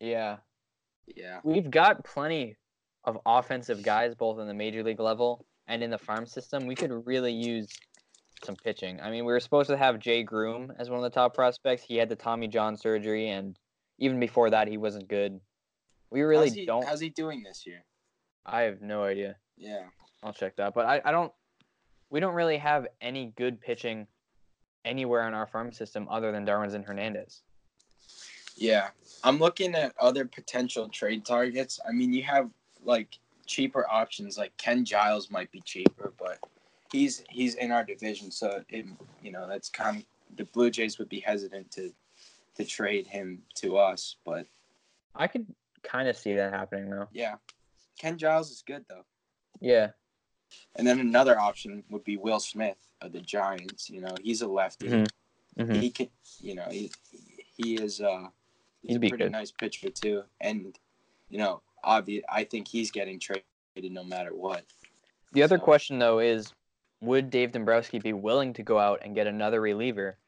yeah, 0.00 0.38
Yeah, 1.06 1.40
we've 1.44 1.70
got 1.70 2.04
plenty 2.04 2.56
of 3.04 3.18
offensive 3.24 3.82
guys 3.82 4.14
both 4.14 4.38
in 4.38 4.48
the 4.48 4.54
major 4.54 4.82
league 4.82 5.00
level 5.00 5.46
and 5.68 5.82
in 5.82 5.90
the 5.90 5.98
farm 5.98 6.26
system. 6.26 6.66
We 6.66 6.74
could 6.74 7.06
really 7.06 7.32
use 7.32 7.68
some 8.44 8.56
pitching. 8.56 9.00
I 9.00 9.10
mean, 9.10 9.24
we 9.24 9.32
were 9.32 9.40
supposed 9.40 9.70
to 9.70 9.76
have 9.76 9.98
Jay 9.98 10.22
Groome 10.22 10.72
as 10.78 10.90
one 10.90 10.98
of 10.98 11.02
the 11.02 11.10
top 11.10 11.34
prospects. 11.34 11.82
He 11.82 11.96
had 11.96 12.08
the 12.08 12.16
Tommy 12.16 12.48
John 12.48 12.76
surgery, 12.76 13.30
and 13.30 13.58
even 13.98 14.20
before 14.20 14.50
that, 14.50 14.68
he 14.68 14.76
wasn't 14.76 15.08
good. 15.08 15.40
We 16.10 16.22
really 16.22 16.48
how's 16.48 16.56
he, 16.56 16.66
don't. 16.66 16.84
How's 16.86 17.00
he 17.00 17.10
doing 17.10 17.42
this 17.42 17.66
year? 17.66 17.84
I 18.46 18.62
have 18.62 18.80
no 18.80 19.04
idea. 19.04 19.36
Yeah, 19.56 19.84
I'll 20.22 20.32
check 20.32 20.56
that. 20.56 20.74
But 20.74 20.86
I, 20.86 21.00
I 21.04 21.10
don't. 21.10 21.32
We 22.10 22.20
don't 22.20 22.34
really 22.34 22.56
have 22.58 22.86
any 23.00 23.32
good 23.36 23.60
pitching 23.60 24.06
anywhere 24.84 25.28
in 25.28 25.34
our 25.34 25.46
farm 25.46 25.72
system 25.72 26.08
other 26.10 26.32
than 26.32 26.46
Darwinzon 26.46 26.84
Hernandez. 26.84 27.42
yeah. 28.56 28.88
I'm 29.24 29.38
looking 29.38 29.74
at 29.74 29.92
other 30.00 30.24
potential 30.24 30.88
trade 30.88 31.24
targets. 31.26 31.80
I 31.86 31.92
mean, 31.92 32.12
you 32.12 32.22
have 32.22 32.48
like 32.84 33.18
cheaper 33.46 33.84
options. 33.90 34.38
Like 34.38 34.56
Ken 34.56 34.84
Giles 34.84 35.30
might 35.30 35.50
be 35.50 35.60
cheaper, 35.60 36.12
but 36.18 36.38
he's 36.92 37.24
he's 37.30 37.54
in 37.54 37.70
our 37.72 37.84
division, 37.84 38.30
so 38.30 38.62
it, 38.68 38.86
you 39.22 39.30
know 39.32 39.46
that's 39.48 39.68
kind 39.68 39.98
of 39.98 40.04
the 40.36 40.44
Blue 40.44 40.70
Jays 40.70 40.98
would 40.98 41.08
be 41.08 41.20
hesitant 41.20 41.70
to 41.72 41.92
to 42.56 42.64
trade 42.64 43.06
him 43.06 43.42
to 43.56 43.76
us. 43.78 44.16
But 44.24 44.46
I 45.14 45.26
could 45.26 45.46
kind 45.82 46.08
of 46.08 46.16
see 46.16 46.34
that 46.34 46.52
happening 46.52 46.90
though. 46.90 47.08
yeah, 47.12 47.36
Ken 47.98 48.18
Giles 48.18 48.50
is 48.50 48.62
good 48.66 48.84
though. 48.88 49.04
Yeah. 49.60 49.90
And 50.76 50.86
then 50.86 50.98
another 50.98 51.38
option 51.38 51.84
would 51.90 52.04
be 52.04 52.16
Will 52.16 52.40
Smith 52.40 52.78
of 53.02 53.12
the 53.12 53.20
Giants. 53.20 53.90
You 53.90 54.00
know, 54.00 54.14
he's 54.22 54.40
a 54.42 54.48
lefty. 54.48 54.88
Mhm. 54.88 55.06
Mhm. 55.58 55.76
He 55.76 55.90
can, 55.90 56.08
you 56.40 56.54
know, 56.54 56.66
he 56.70 56.90
he 57.56 57.74
is 57.74 58.00
uh 58.00 58.28
he's 58.82 58.92
He'd 58.92 58.96
a 58.96 59.08
pretty 59.08 59.24
good. 59.24 59.32
nice 59.32 59.50
pitcher 59.50 59.90
too. 59.90 60.22
And 60.40 60.78
you 61.28 61.36
know, 61.38 61.60
obvious 61.84 62.24
I 62.30 62.44
think 62.44 62.66
he's 62.68 62.90
getting 62.90 63.18
traded 63.20 63.44
no 63.90 64.04
matter 64.04 64.34
what. 64.34 64.64
The 65.32 65.42
other 65.42 65.58
So- 65.58 65.64
question 65.64 65.98
though 65.98 66.20
is, 66.20 66.52
would 67.00 67.30
Dave 67.30 67.52
Dombrowski 67.52 67.98
be 67.98 68.12
willing 68.12 68.52
to 68.54 68.62
go 68.62 68.78
out 68.78 69.00
and 69.02 69.14
get 69.14 69.26
another 69.26 69.60
reliever? 69.60 70.18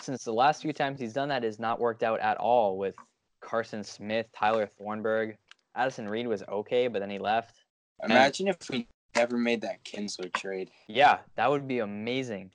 Since 0.00 0.24
the 0.24 0.32
last 0.32 0.62
few 0.62 0.72
times 0.72 0.98
he's 1.00 1.12
done 1.12 1.28
that 1.28 1.42
has 1.42 1.58
not 1.58 1.78
worked 1.80 2.02
out 2.02 2.20
at 2.20 2.36
all 2.38 2.76
with 2.78 2.96
Carson 3.40 3.84
Smith, 3.84 4.26
Tyler 4.34 4.66
Thornburg. 4.66 5.36
Addison 5.76 6.08
Reed 6.08 6.26
was 6.26 6.42
okay, 6.48 6.88
but 6.88 7.00
then 7.00 7.10
he 7.10 7.18
left. 7.18 7.56
Imagine 8.02 8.48
if 8.48 8.56
we 8.70 8.86
never 9.14 9.36
made 9.36 9.60
that 9.62 9.84
Kinsler 9.84 10.32
trade. 10.32 10.70
Yeah, 10.88 11.18
that 11.36 11.50
would 11.50 11.68
be 11.68 11.80
amazing. 11.80 12.50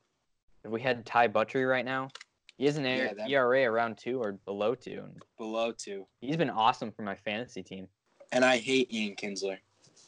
If 0.64 0.72
we 0.72 0.82
had 0.82 1.06
Ty 1.06 1.30
Buttrey 1.30 1.70
right 1.70 1.86
now, 1.86 2.10
he 2.58 2.66
has 2.66 2.78
an 2.78 2.84
Yeah, 2.86 3.14
that- 3.14 3.30
ERA 3.30 3.64
around 3.64 3.98
two 3.98 4.22
or 4.22 4.34
below 4.46 4.76
two, 4.76 5.04
and 5.06 5.22
Below 5.38 5.72
two. 5.72 6.06
he's 6.20 6.36
been 6.38 6.50
awesome 6.50 6.92
for 6.92 7.04
my 7.04 7.16
fantasy 7.16 7.64
team. 7.64 7.88
And 8.32 8.44
I 8.44 8.58
hate 8.58 8.92
Ian 8.94 9.16
Kinsler. 9.16 9.58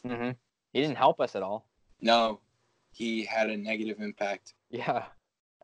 Mm-hmm. 0.06 0.30
He 0.72 0.80
didn't 0.80 0.96
help 0.98 1.20
us 1.20 1.34
at 1.34 1.42
all. 1.42 1.66
No, 2.00 2.40
he 2.92 3.24
had 3.24 3.50
a 3.50 3.56
negative 3.56 4.00
impact. 4.00 4.54
Yeah. 4.70 5.04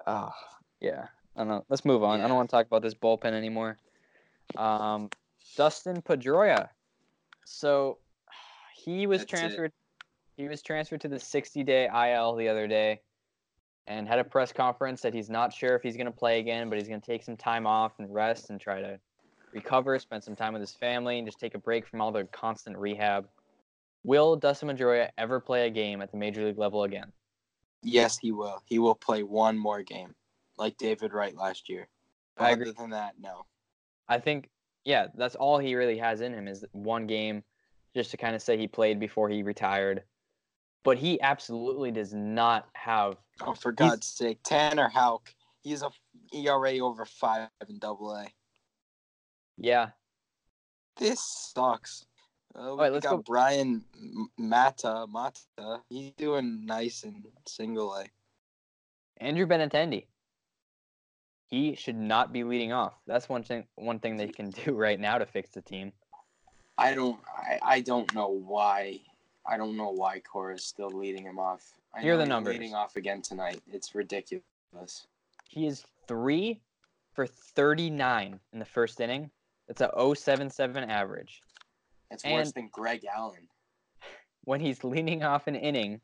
Oh, 0.07 0.31
yeah. 0.81 1.07
I 1.37 1.41
don't 1.41 1.49
know. 1.49 1.65
Let's 1.69 1.85
move 1.85 2.03
on. 2.03 2.21
I 2.21 2.27
don't 2.27 2.37
want 2.37 2.51
to 2.51 2.57
talk 2.57 2.67
about 2.67 2.83
this 2.83 2.95
bullpen 2.95 3.33
anymore. 3.33 3.77
Um, 4.57 5.11
Dustin 5.57 6.03
Pedroia. 6.03 6.69
So 7.45 7.99
he 8.75 9.07
was 9.07 9.21
That's 9.21 9.33
it. 9.33 9.37
transferred. 9.37 9.73
He 10.37 10.49
was 10.49 10.63
transferred 10.63 11.01
to 11.03 11.09
the 11.09 11.17
60-day 11.17 11.87
IL 11.87 12.37
the 12.37 12.49
other 12.49 12.67
day, 12.69 13.01
and 13.87 14.07
had 14.07 14.19
a 14.19 14.25
press 14.25 14.53
conference 14.53 15.01
that 15.03 15.13
he's 15.13 15.29
not 15.29 15.53
sure 15.53 15.75
if 15.75 15.83
he's 15.83 15.97
going 15.97 16.07
to 16.07 16.13
play 16.13 16.39
again, 16.39 16.69
but 16.69 16.79
he's 16.79 16.89
going 16.89 17.01
to 17.01 17.07
take 17.07 17.23
some 17.25 17.37
time 17.37 17.67
off 17.67 17.99
and 17.99 18.13
rest 18.13 18.51
and 18.51 18.61
try 18.61 18.81
to 18.81 19.01
recover, 19.53 19.99
spend 19.99 20.23
some 20.23 20.37
time 20.37 20.53
with 20.53 20.61
his 20.61 20.73
family, 20.73 21.19
and 21.19 21.27
just 21.27 21.41
take 21.41 21.55
a 21.55 21.59
break 21.59 21.87
from 21.87 22.01
all 22.01 22.13
the 22.13 22.25
constant 22.25 22.77
rehab. 22.79 23.27
Will 24.09 24.37
Dustin 24.37 24.71
Pedroia 24.71 25.11
ever 25.19 25.39
play 25.39 25.67
a 25.67 25.71
game 25.71 26.01
at 26.01 26.11
the 26.11 26.17
major 26.17 26.43
league 26.43 26.57
level 26.57 26.85
again? 26.85 27.13
Yes, 27.83 28.17
he 28.17 28.33
will. 28.33 28.63
He 28.65 28.79
will 28.79 28.95
play 28.95 29.23
one 29.23 29.59
more 29.59 29.83
game, 29.83 30.15
like 30.57 30.79
David 30.79 31.13
Wright 31.13 31.37
last 31.37 31.69
year. 31.69 31.89
But 32.39 32.53
other 32.53 32.73
than 32.73 32.89
that, 32.89 33.17
no. 33.21 33.45
I 34.09 34.19
think, 34.19 34.49
yeah, 34.87 35.09
that's 35.15 35.35
all 35.35 35.59
he 35.59 35.75
really 35.75 35.99
has 35.99 36.23
in 36.23 36.33
him 36.33 36.49
is 36.49 36.65
one 36.73 37.07
game, 37.07 37.45
just 37.95 38.11
to 38.13 38.17
kind 38.17 38.35
of 38.35 38.41
say 38.41 38.57
he 38.57 38.67
played 38.67 38.99
before 38.99 39.29
he 39.29 39.43
retired. 39.43 40.05
But 40.85 40.97
he 40.97 41.21
absolutely 41.21 41.91
does 41.91 42.15
not 42.15 42.67
have. 42.73 43.19
Oh, 43.43 43.53
for 43.53 43.73
God's 43.73 44.07
sake, 44.07 44.39
Tanner 44.43 44.89
Houck. 44.89 45.29
He's 45.61 45.83
a 45.83 45.91
ERA 46.33 46.79
over 46.79 47.05
five 47.05 47.51
in 47.69 47.79
Double 47.79 48.15
A. 48.15 48.27
Yeah. 49.59 49.91
This 50.97 51.21
sucks. 51.55 52.07
Uh, 52.55 52.75
we 52.75 52.83
right, 52.83 52.93
let's 52.93 53.05
got 53.05 53.17
go- 53.17 53.23
Bryan 53.23 53.85
Mata. 54.37 55.07
Mata. 55.09 55.81
He's 55.89 56.13
doing 56.13 56.65
nice 56.67 57.05
in 57.05 57.23
single 57.47 57.95
A. 57.95 58.05
Andrew 59.19 59.47
Benintendi. 59.47 60.07
He 61.47 61.75
should 61.75 61.97
not 61.97 62.33
be 62.33 62.45
leading 62.45 62.73
off. 62.73 62.95
That's 63.07 63.29
one 63.29 63.43
thing 63.43 63.65
one 63.77 63.99
thing 63.99 64.17
they 64.17 64.29
can 64.29 64.51
do 64.65 64.73
right 64.75 64.99
now 64.99 65.19
to 65.19 65.27
fix 65.27 65.51
the 65.51 65.63
team. 65.63 65.93
I 66.77 66.95
don't. 66.95 67.19
I, 67.37 67.59
I 67.63 67.81
don't 67.81 68.13
know 68.15 68.29
why. 68.29 69.01
I 69.47 69.57
don't 69.57 69.77
know 69.77 69.91
why 69.91 70.21
Cora 70.21 70.55
is 70.55 70.65
still 70.65 70.91
leading 70.91 71.25
him 71.25 71.39
off. 71.39 71.63
I 71.95 72.03
Here 72.03 72.15
are 72.15 72.17
the 72.17 72.25
he's 72.25 72.29
numbers. 72.29 72.53
Leading 72.55 72.75
off 72.75 72.97
again 72.97 73.23
tonight. 73.23 73.61
It's 73.73 73.95
ridiculous. 73.95 74.43
He 75.49 75.67
is 75.67 75.85
three 76.07 76.61
for 77.15 77.27
39 77.27 78.39
in 78.53 78.59
the 78.59 78.65
first 78.67 79.01
inning. 79.01 79.31
That's 79.67 79.81
a 79.81 80.15
077 80.15 80.85
average. 80.91 81.43
It's 82.11 82.25
worse 82.25 82.53
than 82.53 82.69
Greg 82.73 83.05
Allen. 83.15 83.49
When 84.45 84.61
he's 84.61 84.83
leading 84.85 85.23
off 85.23 85.47
an 85.47 85.55
inning, 85.57 86.01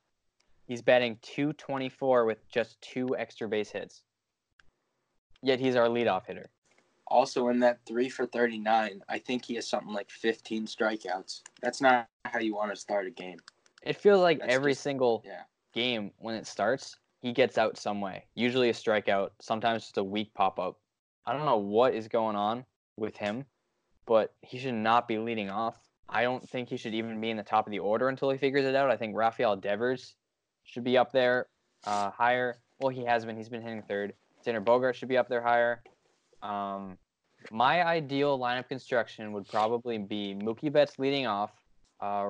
he's 0.67 0.83
batting 0.83 1.19
224 1.23 2.25
with 2.27 2.47
just 2.49 2.81
two 2.83 3.17
extra 3.17 3.49
base 3.49 3.71
hits. 3.71 4.03
Yet 5.43 5.61
he's 5.61 5.77
our 5.77 5.89
leadoff 5.89 6.27
hitter. 6.27 6.51
Also, 7.07 7.49
in 7.49 7.61
that 7.61 7.81
three 7.87 8.09
for 8.09 8.25
thirty-nine, 8.25 9.03
I 9.11 9.19
think 9.19 9.45
he 9.45 9.57
has 9.57 9.69
something 9.69 9.93
like 9.93 10.11
fifteen 10.11 10.67
strikeouts. 10.67 11.43
That's 11.61 11.83
not 11.83 12.09
how 12.25 12.39
you 12.39 12.55
want 12.55 12.71
to 12.71 12.77
start 12.81 13.07
a 13.07 13.11
game. 13.11 13.37
It 13.83 13.97
feels 13.97 14.23
like 14.23 14.41
That's 14.41 14.55
every 14.55 14.73
just- 14.73 14.83
single 14.83 15.23
yeah. 15.25 15.43
game 15.75 16.13
when 16.19 16.35
it 16.35 16.47
starts, 16.47 16.97
he 17.21 17.33
gets 17.33 17.59
out 17.59 17.77
some 17.77 18.01
way. 18.01 18.25
Usually 18.35 18.71
a 18.71 18.73
strikeout, 18.73 19.31
sometimes 19.43 19.83
just 19.83 19.99
a 19.99 20.05
weak 20.05 20.33
pop 20.33 20.59
up. 20.59 20.79
I 21.27 21.35
don't 21.35 21.45
know 21.45 21.59
what 21.59 21.95
is 21.95 22.09
going 22.09 22.37
on 22.37 22.65
with 22.97 23.17
him, 23.19 23.45
but 24.07 24.33
he 24.41 24.59
should 24.59 24.73
not 24.75 25.07
be 25.07 25.19
leading 25.19 25.51
off. 25.51 25.77
I 26.15 26.23
don't 26.23 26.49
think 26.49 26.69
he 26.69 26.77
should 26.77 26.95
even 26.95 27.21
be 27.21 27.31
in 27.31 27.37
the 27.37 27.43
top 27.43 27.67
of 27.67 27.73
the 27.73 27.81
order 27.81 28.09
until 28.09 28.31
he 28.31 28.39
figures 28.39 28.65
it 28.65 28.77
out. 28.77 28.89
I 28.89 28.97
think 28.97 29.17
Rafael 29.17 29.57
Devers 29.57 30.15
should 30.63 30.85
be 30.85 30.97
up 30.97 31.11
there 31.11 31.49
uh, 31.87 32.11
higher. 32.11 32.59
Well, 32.79 32.91
he 32.91 33.05
has 33.05 33.25
been. 33.25 33.37
He's 33.37 33.49
been 33.49 33.63
hitting 33.63 33.83
third. 33.83 34.15
Tanner 34.45 34.61
Bogart 34.61 34.95
should 34.95 35.09
be 35.09 35.19
up 35.19 35.29
there 35.29 35.43
higher. 35.43 35.83
Um, 36.41 36.99
my 37.51 37.85
ideal 37.85 38.39
lineup 38.39 38.69
construction 38.69 39.33
would 39.33 39.49
probably 39.49 39.99
be 39.99 40.37
Mookie 40.41 40.73
Betts 40.73 40.99
leading 40.99 41.27
off, 41.27 41.51
uh, 42.01 42.27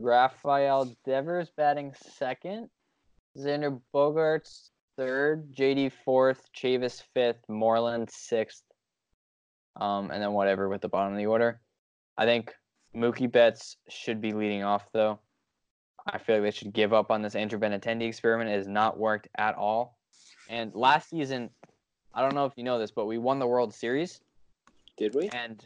Rafael 0.00 0.94
Devers 1.04 1.50
batting 1.56 1.92
second, 1.94 2.70
Xander 3.36 3.78
Bogaerts 3.94 4.70
third, 4.96 5.52
JD 5.54 5.92
fourth, 6.04 6.48
Chavis 6.56 7.02
fifth, 7.14 7.44
Moreland 7.48 8.08
sixth, 8.10 8.62
um, 9.76 10.10
and 10.10 10.22
then 10.22 10.32
whatever 10.32 10.68
with 10.68 10.80
the 10.80 10.88
bottom 10.88 11.12
of 11.12 11.18
the 11.18 11.26
order. 11.26 11.60
I 12.20 12.26
think 12.26 12.52
Mookie 12.94 13.32
Betts 13.32 13.78
should 13.88 14.20
be 14.20 14.32
leading 14.32 14.62
off 14.62 14.84
though. 14.92 15.18
I 16.06 16.18
feel 16.18 16.36
like 16.36 16.44
they 16.44 16.50
should 16.50 16.74
give 16.74 16.92
up 16.92 17.10
on 17.10 17.22
this 17.22 17.34
Andrew 17.34 17.58
Benintendi 17.58 18.02
experiment. 18.06 18.50
It 18.50 18.58
has 18.58 18.68
not 18.68 18.98
worked 18.98 19.28
at 19.38 19.54
all. 19.54 19.96
And 20.50 20.74
last 20.74 21.08
season, 21.08 21.48
I 22.12 22.20
don't 22.20 22.34
know 22.34 22.44
if 22.44 22.52
you 22.56 22.62
know 22.62 22.78
this, 22.78 22.90
but 22.90 23.06
we 23.06 23.16
won 23.16 23.38
the 23.38 23.46
World 23.46 23.72
Series, 23.72 24.20
Did 24.98 25.14
we? 25.14 25.30
and 25.30 25.64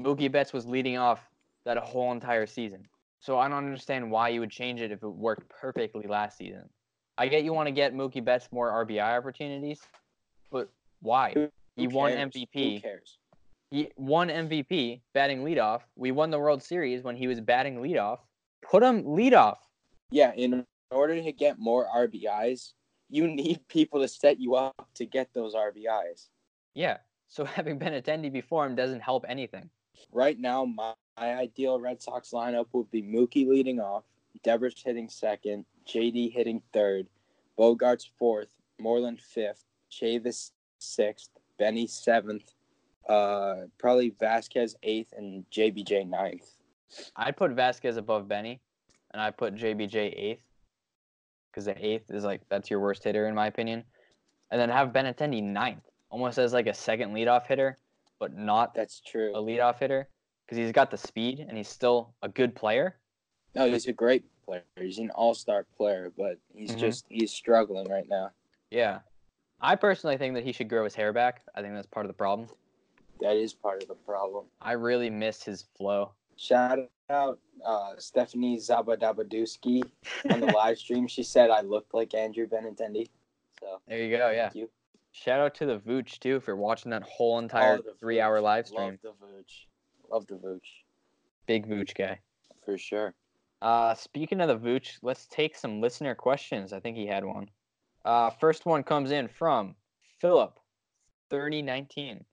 Mookie 0.00 0.30
Betts 0.32 0.52
was 0.52 0.66
leading 0.66 0.98
off 0.98 1.20
that 1.64 1.76
whole 1.76 2.10
entire 2.10 2.46
season. 2.46 2.84
So 3.20 3.38
I 3.38 3.48
don't 3.48 3.58
understand 3.58 4.10
why 4.10 4.30
you 4.30 4.40
would 4.40 4.50
change 4.50 4.80
it 4.80 4.90
if 4.90 5.02
it 5.04 5.08
worked 5.08 5.48
perfectly 5.48 6.06
last 6.08 6.38
season. 6.38 6.68
I 7.18 7.28
get 7.28 7.44
you 7.44 7.52
want 7.52 7.66
to 7.68 7.72
get 7.72 7.94
Mookie 7.94 8.24
Betts 8.24 8.48
more 8.50 8.84
RBI 8.84 9.16
opportunities, 9.16 9.80
but 10.50 10.70
why? 11.02 11.32
Who 11.34 11.48
He 11.76 11.86
won? 11.86 12.12
MVP. 12.12 12.74
Who 12.76 12.80
cares? 12.80 13.18
He 13.70 13.90
won 13.96 14.28
MVP 14.28 15.02
batting 15.12 15.44
leadoff. 15.44 15.82
We 15.94 16.10
won 16.10 16.30
the 16.30 16.38
World 16.38 16.62
Series 16.62 17.02
when 17.02 17.16
he 17.16 17.26
was 17.26 17.40
batting 17.40 17.76
leadoff. 17.76 18.18
Put 18.62 18.82
him 18.82 19.04
leadoff. 19.04 19.58
Yeah, 20.10 20.32
in 20.32 20.64
order 20.90 21.20
to 21.20 21.32
get 21.32 21.58
more 21.58 21.86
RBIs, 21.94 22.72
you 23.10 23.26
need 23.28 23.66
people 23.68 24.00
to 24.00 24.08
set 24.08 24.40
you 24.40 24.54
up 24.54 24.88
to 24.94 25.04
get 25.04 25.32
those 25.34 25.54
RBIs. 25.54 26.28
Yeah. 26.74 26.98
So 27.28 27.44
having 27.44 27.78
Benintendi 27.78 28.32
before 28.32 28.64
him 28.64 28.74
doesn't 28.74 29.00
help 29.00 29.24
anything. 29.28 29.68
Right 30.12 30.38
now, 30.38 30.64
my, 30.64 30.94
my 31.18 31.34
ideal 31.34 31.80
Red 31.80 32.00
Sox 32.00 32.30
lineup 32.30 32.66
would 32.72 32.90
be 32.90 33.02
Mookie 33.02 33.46
leading 33.46 33.80
off, 33.80 34.04
Devers 34.44 34.80
hitting 34.82 35.08
second, 35.08 35.64
JD 35.86 36.32
hitting 36.32 36.62
third, 36.72 37.06
Bogaerts 37.58 38.08
fourth, 38.18 38.48
Moreland 38.80 39.20
fifth, 39.20 39.64
Chavis 39.90 40.52
sixth, 40.78 41.30
Benny 41.58 41.86
seventh, 41.86 42.54
uh, 43.08 43.66
probably 43.78 44.10
Vazquez 44.12 44.74
eighth, 44.82 45.12
and 45.16 45.44
JBJ 45.50 46.08
ninth. 46.08 46.50
I'd 47.16 47.36
put 47.36 47.54
Vazquez 47.54 47.96
above 47.96 48.28
Benny, 48.28 48.60
and 49.12 49.20
I 49.20 49.30
put 49.30 49.54
JBJ 49.54 50.14
eighth, 50.16 50.44
because 51.50 51.64
the 51.64 51.76
eighth 51.84 52.10
is 52.10 52.24
like 52.24 52.42
that's 52.48 52.70
your 52.70 52.80
worst 52.80 53.04
hitter 53.04 53.26
in 53.28 53.34
my 53.34 53.46
opinion, 53.46 53.84
and 54.50 54.60
then 54.60 54.68
have 54.70 54.88
Benintendi 54.92 55.42
ninth, 55.42 55.84
almost 56.10 56.38
as 56.38 56.52
like 56.52 56.66
a 56.66 56.74
second 56.74 57.12
leadoff 57.14 57.46
hitter, 57.46 57.76
but 58.18 58.36
not 58.36 58.74
That's 58.74 59.00
true. 59.00 59.32
a 59.34 59.38
leadoff 59.42 59.78
hitter, 59.78 60.08
because 60.44 60.58
he's 60.58 60.72
got 60.72 60.90
the 60.90 60.96
speed 60.98 61.40
and 61.40 61.56
he's 61.56 61.68
still 61.68 62.14
a 62.22 62.28
good 62.28 62.54
player. 62.54 62.96
No, 63.54 63.66
he's 63.70 63.86
a 63.86 63.92
great 63.92 64.24
player. 64.44 64.62
He's 64.76 64.98
an 64.98 65.10
all-star 65.10 65.66
player, 65.76 66.12
but 66.16 66.38
he's 66.54 66.70
Mhm. 66.72 66.78
just 66.78 67.06
he's 67.08 67.32
struggling 67.32 67.88
right 67.88 68.08
now. 68.08 68.30
Yeah, 68.70 69.00
I 69.60 69.76
personally 69.76 70.16
think 70.16 70.34
that 70.34 70.44
he 70.44 70.52
should 70.52 70.68
grow 70.68 70.84
his 70.84 70.94
hair 70.94 71.12
back. 71.12 71.42
I 71.54 71.62
think 71.62 71.74
that's 71.74 71.86
part 71.86 72.06
of 72.06 72.08
the 72.08 72.14
problem. 72.14 72.48
That 73.20 73.36
is 73.36 73.52
part 73.54 73.82
of 73.82 73.88
the 73.88 73.94
problem. 73.94 74.46
I 74.60 74.72
really 74.72 75.10
miss 75.10 75.42
his 75.42 75.64
flow. 75.76 76.12
Shout 76.36 76.78
out 77.10 77.38
uh, 77.64 77.92
Stephanie 77.98 78.58
Zabadabaduski 78.58 79.82
on 80.30 80.40
the 80.40 80.46
live 80.54 80.78
stream. 80.78 81.06
She 81.08 81.22
said 81.22 81.50
I 81.50 81.60
looked 81.62 81.94
like 81.94 82.14
Andrew 82.14 82.46
Benintendi. 82.46 83.08
So 83.60 83.80
There 83.88 83.98
you 83.98 84.16
go. 84.16 84.30
Yeah. 84.30 84.44
thank 84.44 84.54
you. 84.56 84.70
Shout 85.12 85.40
out 85.40 85.54
to 85.56 85.66
the 85.66 85.78
Vooch 85.78 86.18
too 86.20 86.38
for 86.40 86.54
watching 86.54 86.90
that 86.92 87.02
whole 87.02 87.38
entire 87.38 87.78
Oh, 87.78 87.92
three-hour 87.98 88.40
live 88.40 88.68
stream. 88.68 88.98
Love 89.02 89.16
the 89.20 89.26
Vooch. 89.26 89.66
Love 90.12 90.26
the 90.26 90.34
Vooch 90.34 90.60
Big 91.46 91.66
Vooch 91.68 91.94
guy. 91.94 92.20
for 92.64 92.78
sure. 92.78 93.14
Uh, 93.60 93.94
speaking 93.94 94.40
of 94.40 94.48
the 94.48 94.56
Vooch, 94.56 94.98
let's 95.02 95.26
take 95.26 95.56
some 95.56 95.80
listener 95.80 96.14
questions. 96.14 96.72
I 96.72 96.78
think 96.78 96.96
he 96.96 97.06
had 97.06 97.24
one. 97.24 97.48
Uh, 98.04 98.30
first 98.30 98.64
one 98.66 98.84
comes 98.84 99.10
in 99.10 99.26
from 99.26 99.74
Philip, 100.20 100.56
thirty 101.30 101.62
nineteen. 101.62 102.24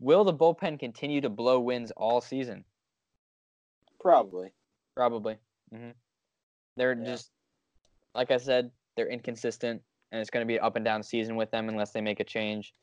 Will 0.00 0.24
the 0.24 0.32
bullpen 0.34 0.78
continue 0.78 1.20
to 1.20 1.28
blow 1.28 1.60
wins 1.60 1.90
all 1.92 2.20
season? 2.22 2.64
Probably. 4.00 4.52
Probably. 4.96 5.36
hmm 5.70 5.90
They're 6.76 6.94
Yeah. 6.94 7.04
just, 7.04 7.30
like 8.14 8.30
I 8.30 8.38
said, 8.38 8.70
they're 8.96 9.08
inconsistent, 9.08 9.82
and 10.10 10.20
it's 10.20 10.30
going 10.30 10.42
to 10.44 10.48
be 10.48 10.56
an 10.56 10.64
up 10.64 10.76
and 10.76 10.84
down 10.84 11.02
season 11.02 11.36
with 11.36 11.50
them 11.50 11.68
unless 11.68 11.92
they 11.92 12.00
make 12.00 12.18
a 12.20 12.24
change. 12.24 12.74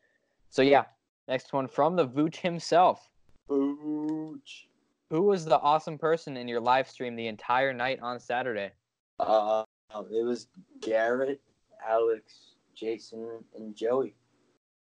So 0.52 0.62
yeah, 0.62 0.86
next 1.28 1.52
one 1.54 1.68
from 1.68 1.96
the 1.96 2.08
Vooch 2.08 2.36
himself. 2.38 3.10
Vooch. 3.50 4.68
Who 5.10 5.24
was 5.24 5.46
the 5.46 5.60
awesome 5.60 5.98
person 5.98 6.38
in 6.38 6.48
your 6.48 6.60
live 6.60 6.88
stream 6.88 7.16
the 7.16 7.28
entire 7.28 7.74
night 7.74 8.00
on 8.02 8.20
Saturday? 8.20 8.72
Uh, 9.20 9.64
it 10.12 10.24
was 10.24 10.48
Garrett, 10.82 11.42
Alex, 11.86 12.56
Jason, 12.76 13.44
and 13.56 13.76
Joey. 13.76 14.16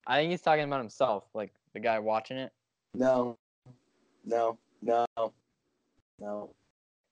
I 0.06 0.18
think 0.18 0.30
he's 0.30 0.42
talking 0.42 0.64
about 0.64 0.80
himself, 0.80 1.24
like 1.34 1.52
the 1.74 1.80
guy 1.80 1.98
watching 1.98 2.36
it. 2.36 2.52
No, 2.94 3.38
no, 4.24 4.58
no, 4.82 5.06
no. 6.18 6.50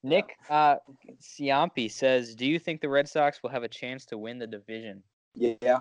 Nick 0.03 0.37
uh, 0.49 0.77
Ciampi 1.21 1.91
says, 1.91 2.35
"Do 2.35 2.45
you 2.45 2.59
think 2.59 2.81
the 2.81 2.89
Red 2.89 3.07
Sox 3.07 3.43
will 3.43 3.49
have 3.49 3.63
a 3.63 3.67
chance 3.67 4.05
to 4.05 4.17
win 4.17 4.39
the 4.39 4.47
division?" 4.47 5.03
Yeah, 5.35 5.79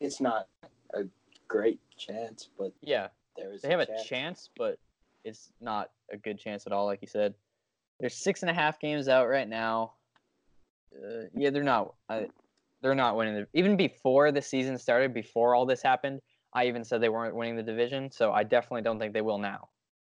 it's 0.00 0.20
not 0.20 0.48
a 0.94 1.04
great 1.48 1.80
chance, 1.96 2.48
but 2.58 2.72
Yeah, 2.82 3.08
there 3.36 3.52
is. 3.52 3.62
they 3.62 3.70
have 3.70 3.80
a 3.80 4.04
chance, 4.04 4.50
but 4.56 4.78
it's 5.24 5.52
not 5.60 5.90
a 6.12 6.16
good 6.16 6.38
chance 6.38 6.66
at 6.66 6.72
all, 6.72 6.86
like 6.86 7.02
you 7.02 7.08
said. 7.08 7.34
They're 8.00 8.10
six 8.10 8.42
and 8.42 8.50
a 8.50 8.54
half 8.54 8.78
games 8.78 9.08
out 9.08 9.28
right 9.28 9.48
now. 9.48 9.94
Uh, 10.94 11.24
yeah, 11.34 11.50
they're 11.50 11.62
not. 11.62 11.94
I, 12.08 12.26
they're 12.82 12.94
not 12.94 13.16
winning. 13.16 13.34
The, 13.34 13.46
even 13.54 13.76
before 13.76 14.32
the 14.32 14.42
season 14.42 14.76
started, 14.78 15.14
before 15.14 15.54
all 15.54 15.66
this 15.66 15.82
happened, 15.82 16.20
I 16.56 16.66
even 16.68 16.82
said 16.84 17.02
they 17.02 17.10
weren't 17.10 17.36
winning 17.36 17.54
the 17.54 17.62
division. 17.62 18.10
So 18.10 18.32
I 18.32 18.42
definitely 18.42 18.80
don't 18.80 18.98
think 18.98 19.12
they 19.12 19.20
will 19.20 19.38
now. 19.38 19.68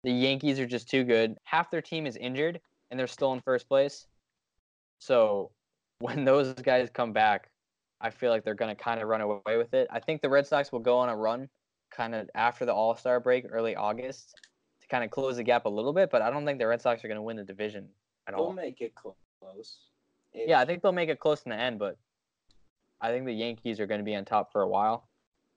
The 0.03 0.11
Yankees 0.11 0.59
are 0.59 0.65
just 0.65 0.89
too 0.89 1.03
good. 1.03 1.37
Half 1.43 1.69
their 1.69 1.83
team 1.83 2.07
is 2.07 2.17
injured, 2.17 2.59
and 2.89 2.99
they're 2.99 3.05
still 3.05 3.31
in 3.33 3.41
first 3.41 3.69
place. 3.69 4.07
So 4.99 5.51
when 5.99 6.25
those 6.25 6.53
guys 6.53 6.89
come 6.91 7.13
back, 7.13 7.51
I 8.01 8.09
feel 8.09 8.31
like 8.31 8.43
they're 8.43 8.55
going 8.55 8.75
to 8.75 8.83
kind 8.83 8.99
of 8.99 9.07
run 9.07 9.21
away 9.21 9.57
with 9.57 9.75
it. 9.75 9.87
I 9.91 9.99
think 9.99 10.23
the 10.23 10.29
Red 10.29 10.47
Sox 10.47 10.71
will 10.71 10.79
go 10.79 10.97
on 10.97 11.09
a 11.09 11.15
run 11.15 11.47
kind 11.91 12.15
of 12.15 12.27
after 12.33 12.65
the 12.65 12.73
All 12.73 12.95
Star 12.95 13.19
break, 13.19 13.45
early 13.47 13.75
August, 13.75 14.33
to 14.81 14.87
kind 14.87 15.03
of 15.03 15.11
close 15.11 15.35
the 15.35 15.43
gap 15.43 15.65
a 15.65 15.69
little 15.69 15.93
bit. 15.93 16.09
But 16.09 16.23
I 16.23 16.31
don't 16.31 16.43
think 16.43 16.57
the 16.57 16.65
Red 16.65 16.81
Sox 16.81 17.05
are 17.05 17.07
going 17.07 17.19
to 17.19 17.21
win 17.21 17.37
the 17.37 17.43
division 17.43 17.87
at 18.27 18.33
all. 18.33 18.51
make 18.51 18.81
it 18.81 18.95
close. 18.95 19.77
Yeah, 20.33 20.59
I 20.59 20.65
think 20.65 20.81
they'll 20.81 20.91
make 20.91 21.09
it 21.09 21.19
close 21.19 21.43
in 21.43 21.51
the 21.51 21.55
end, 21.55 21.77
but 21.77 21.97
I 22.99 23.09
think 23.09 23.25
the 23.25 23.33
Yankees 23.33 23.79
are 23.79 23.85
going 23.85 23.99
to 23.99 24.05
be 24.05 24.15
on 24.15 24.25
top 24.25 24.51
for 24.51 24.63
a 24.63 24.67
while. 24.67 25.07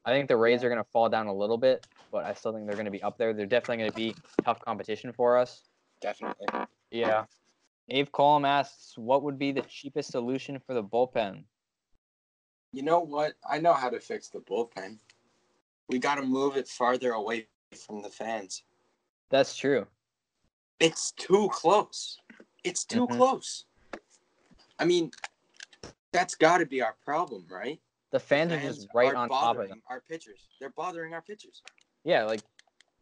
I 0.05 0.11
think 0.11 0.29
the 0.29 0.37
Rays 0.37 0.63
are 0.63 0.69
going 0.69 0.83
to 0.83 0.91
fall 0.91 1.09
down 1.09 1.27
a 1.27 1.35
little 1.35 1.57
bit, 1.57 1.87
but 2.13 2.25
I 2.25 2.35
still 2.35 2.53
think 2.53 2.67
they're 2.67 2.77
going 2.77 2.85
to 2.85 2.91
be 2.91 3.03
up 3.03 3.17
there. 3.17 3.33
They're 3.33 3.47
definitely 3.47 3.79
going 3.79 3.91
to 3.91 3.97
be 3.97 4.15
tough 4.45 4.61
competition 4.61 5.13
for 5.13 5.39
us. 5.39 5.63
Definitely. 6.01 6.47
Yeah. 6.91 7.25
Ave 7.91 8.07
Column 8.13 8.45
asks, 8.45 8.97
what 8.97 9.23
would 9.23 9.39
be 9.39 9.53
the 9.53 9.63
cheapest 9.63 10.11
solution 10.11 10.59
for 10.67 10.75
the 10.75 10.83
bullpen? 10.83 11.45
You 12.73 12.83
know 12.83 13.01
what? 13.01 13.35
I 13.49 13.59
know 13.59 13.73
how 13.73 13.89
to 13.89 14.01
fix 14.01 14.29
the 14.29 14.41
bullpen. 14.41 14.99
We 15.89 15.99
got 15.99 16.17
to 16.17 16.23
move 16.23 16.57
it 16.57 16.69
farther 16.69 17.13
away 17.13 17.47
from 17.87 18.03
the 18.03 18.09
fans. 18.09 18.65
That's 19.31 19.57
true. 19.57 19.87
It's 20.81 21.13
too 21.13 21.49
close. 21.53 22.19
It's 22.63 22.85
too 22.85 23.07
Mhm. 23.07 23.17
close. 23.17 23.65
I 24.79 24.85
mean, 24.85 25.13
that's 26.13 26.35
got 26.35 26.59
to 26.59 26.67
be 26.67 26.83
our 26.83 26.95
problem, 27.05 27.47
right? 27.49 27.81
The 28.15 28.21
fans 28.21 28.53
are 28.53 28.61
just 28.61 28.87
right 28.95 29.13
are 29.13 29.17
on 29.17 29.29
top 29.29 29.59
of 29.59 29.69
them. 29.69 29.83
Our 29.91 30.01
pitchers. 30.09 30.47
They're 30.61 30.71
bothering 30.71 31.15
our 31.15 31.21
pitchers. 31.21 31.65
Yeah, 32.05 32.23
like 32.23 32.43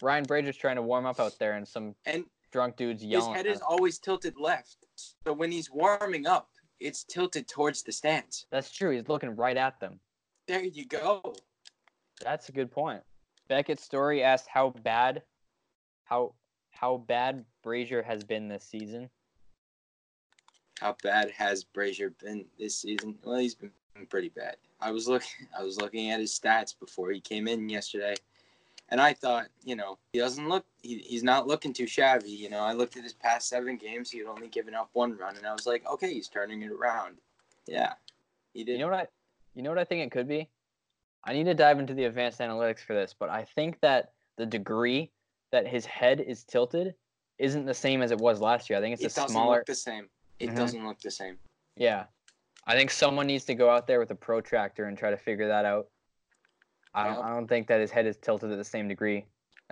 Ryan 0.01 0.25
Brasier's 0.25 0.57
trying 0.57 0.77
to 0.77 0.83
warm 0.83 1.05
up 1.05 1.21
out 1.21 1.39
there, 1.39 1.53
and 1.53 1.69
some 1.69 1.95
And 2.07 2.25
drunk 2.51 2.77
dudes 2.77 3.05
yelling. 3.05 3.29
his 3.29 3.37
head 3.37 3.45
is 3.47 3.61
always 3.61 3.99
tilted 3.99 4.39
left. 4.41 4.87
So 4.97 5.35
when 5.35 5.53
he's 5.53 5.71
warming 5.71 6.27
up, 6.27 6.49
it's 6.81 7.05
tilted 7.05 7.47
towards 7.47 7.83
the 7.83 7.93
stands. 7.93 8.47
That's 8.51 8.73
true. 8.73 8.89
He's 8.89 9.07
looking 9.07 9.37
right 9.37 9.59
at 9.59 9.79
them. 9.81 10.01
There 10.49 10.65
you 10.65 10.87
go. 10.87 11.35
That's 12.25 12.49
a 12.49 12.53
good 12.53 12.71
point. 12.71 13.03
Beckett 13.49 13.81
Story 13.81 14.23
asked 14.23 14.49
how 14.49 14.71
bad, 14.83 15.25
how 16.05 16.33
how 16.71 16.97
bad 16.97 17.45
Brasier 17.63 18.03
has 18.03 18.25
been 18.25 18.49
this 18.49 18.65
season. 18.65 19.11
How 20.81 20.97
bad 21.03 21.31
has 21.33 21.67
Brasier 21.67 22.19
been 22.19 22.47
this 22.59 22.79
season? 22.79 23.19
Well, 23.23 23.37
he's 23.41 23.55
been 23.55 23.73
pretty 24.09 24.31
bad. 24.31 24.57
I 24.83 24.91
was 24.91 25.09
looking 25.09 25.47
I 25.59 25.63
was 25.63 25.77
looking 25.81 26.11
at 26.11 26.21
his 26.21 26.39
stats 26.39 26.79
before 26.79 27.11
he 27.11 27.21
came 27.21 27.49
in 27.49 27.69
yesterday. 27.69 28.15
And 28.89 29.01
I 29.01 29.15
thought, 29.15 29.47
you 29.65 29.75
know, 29.75 29.99
he 30.13 30.19
doesn't 30.19 30.49
look 30.49 30.67
he, 30.83 30.99
he's 30.99 31.23
not 31.23 31.47
looking 31.47 31.73
too 31.73 31.87
shabby. 31.87 32.31
You 32.31 32.51
know, 32.51 32.61
I 32.61 32.73
looked 32.75 32.97
at 32.97 33.03
his 33.05 33.15
past 33.15 33.49
seven 33.49 33.77
games, 33.77 34.11
he 34.11 34.19
had 34.19 34.27
only 34.27 34.49
given 34.49 34.75
up 34.75 34.91
one 34.93 35.17
run 35.17 35.37
and 35.37 35.47
I 35.47 35.53
was 35.53 35.67
like, 35.67 35.87
okay, 35.91 36.13
he's 36.13 36.29
turning 36.29 36.63
it 36.63 36.71
around. 36.71 37.17
Yeah. 37.67 37.95
He 38.53 38.65
did 38.65 38.73
You 38.73 38.79
know 38.81 38.89
what 38.91 38.99
I, 39.01 39.07
you 39.55 39.63
know 39.63 39.71
what 39.71 39.79
I 39.79 39.85
think 39.85 40.05
it 40.05 40.11
could 40.11 40.29
be. 40.29 40.49
I 41.25 41.33
need 41.33 41.45
to 41.45 41.55
dive 41.55 41.79
into 41.79 41.95
the 41.95 42.05
advanced 42.05 42.41
analytics 42.41 42.81
for 42.81 42.95
this, 42.95 43.15
but 43.19 43.31
I 43.31 43.47
think 43.55 43.81
that 43.81 44.13
the 44.37 44.45
degree 44.47 45.11
that 45.53 45.67
his 45.69 45.87
head 45.87 46.21
is 46.21 46.43
tilted 46.45 46.95
isn't 47.39 47.65
the 47.65 47.75
same 47.75 48.03
as 48.03 48.11
it 48.11 48.19
was 48.19 48.41
last 48.41 48.69
year. 48.69 48.79
I 48.79 48.83
think 48.83 48.95
it's 48.95 49.05
it 49.05 49.13
a 49.13 49.15
doesn't 49.23 49.31
smaller. 49.31 49.59
look 49.59 49.67
the 49.67 49.75
same. 49.75 50.09
It 50.41 50.51
Mhm. 50.51 50.57
doesn't 50.57 50.85
look 50.87 51.01
the 51.01 51.11
same. 51.11 51.39
Yeah, 51.77 52.07
I 52.67 52.75
think 52.77 52.91
someone 52.91 53.27
needs 53.27 53.45
to 53.47 53.55
go 53.55 53.69
out 53.69 53.87
there 53.87 53.99
with 53.99 54.11
a 54.11 54.15
protractor 54.15 54.85
and 54.85 54.97
try 54.97 55.11
to 55.11 55.17
figure 55.17 55.49
that 55.49 55.65
out. 55.65 55.89
I 56.95 57.09
don't. 57.09 57.25
I 57.25 57.31
don't 57.31 57.49
think 57.49 57.67
that 57.69 57.81
his 57.81 57.91
head 57.91 58.07
is 58.07 58.17
tilted 58.19 58.51
at 58.53 58.59
the 58.59 58.65
same 58.65 58.87
degree 58.87 59.25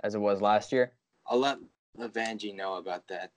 as 0.03 0.15
it 0.15 0.19
was 0.19 0.41
last 0.41 0.71
year. 0.71 0.93
I'll 1.27 1.39
let 1.39 1.59
Levangie 1.97 2.55
know 2.55 2.75
about 2.75 3.07
that. 3.09 3.31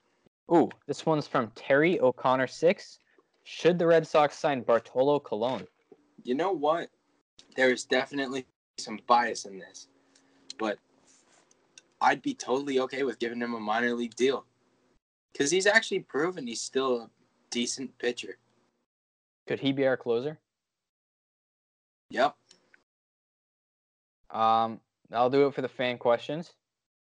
Ooh, 0.53 0.69
this 0.87 1.05
one's 1.05 1.27
from 1.27 1.51
Terry 1.55 1.99
O'Connor 1.99 2.47
six. 2.47 2.99
Should 3.43 3.77
the 3.77 3.85
Red 3.85 4.07
Sox 4.07 4.37
sign 4.37 4.61
Bartolo 4.61 5.19
Colon? 5.19 5.67
You 6.23 6.33
know 6.33 6.51
what? 6.51 6.89
There 7.55 7.71
is 7.71 7.85
definitely 7.85 8.45
some 8.77 8.99
bias 9.07 9.45
in 9.45 9.59
this, 9.59 9.87
but 10.57 10.79
I'd 12.01 12.21
be 12.21 12.33
totally 12.33 12.79
okay 12.79 13.03
with 13.03 13.19
giving 13.19 13.39
him 13.39 13.53
a 13.53 13.59
minor 13.59 13.93
league 13.93 14.15
deal 14.15 14.45
because 15.31 15.51
he's 15.51 15.67
actually 15.67 15.99
proven 15.99 16.47
he's 16.47 16.61
still 16.61 17.01
a 17.01 17.09
decent 17.51 17.95
pitcher. 17.99 18.37
Could 19.47 19.59
he 19.59 19.71
be 19.71 19.85
our 19.85 19.97
closer? 19.97 20.39
Yep. 22.09 22.35
Um, 24.31 24.79
I'll 25.11 25.29
do 25.29 25.47
it 25.47 25.53
for 25.53 25.61
the 25.61 25.69
fan 25.69 25.97
questions. 25.97 26.53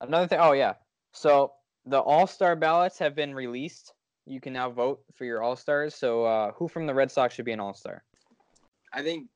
Another 0.01 0.27
thing. 0.27 0.39
Oh 0.41 0.53
yeah. 0.53 0.75
So 1.13 1.53
the 1.87 1.99
All 1.99 2.27
Star 2.27 2.57
ballots 2.57 2.99
have 2.99 3.15
been 3.15 3.35
released. 3.35 3.95
You 4.27 4.41
can 4.41 4.53
now 4.53 4.71
vote 4.71 5.03
for 5.15 5.25
your 5.25 5.43
All 5.43 5.57
Stars. 5.57 5.95
So 5.95 6.25
uh, 6.25 6.53
who 6.53 6.69
from 6.69 6.87
the 6.87 6.95
Red 6.95 7.11
Sox 7.11 7.35
should 7.35 7.45
be 7.45 7.53
an 7.53 7.61
All 7.61 7.75
Star? 7.75 8.05
I 8.93 9.03
think, 9.03 9.29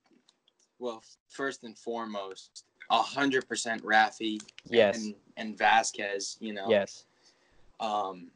well, 0.79 1.03
first 1.29 1.65
and 1.65 1.77
foremost, 1.79 2.65
hundred 2.91 3.49
percent 3.49 3.83
Rafi 3.83 4.41
Yes. 4.65 4.99
and 4.99 5.15
and 5.37 5.59
Vazquez. 5.59 6.37
You 6.41 6.53
know. 6.53 6.67
Yes. 6.69 7.05
Um, 7.81 8.29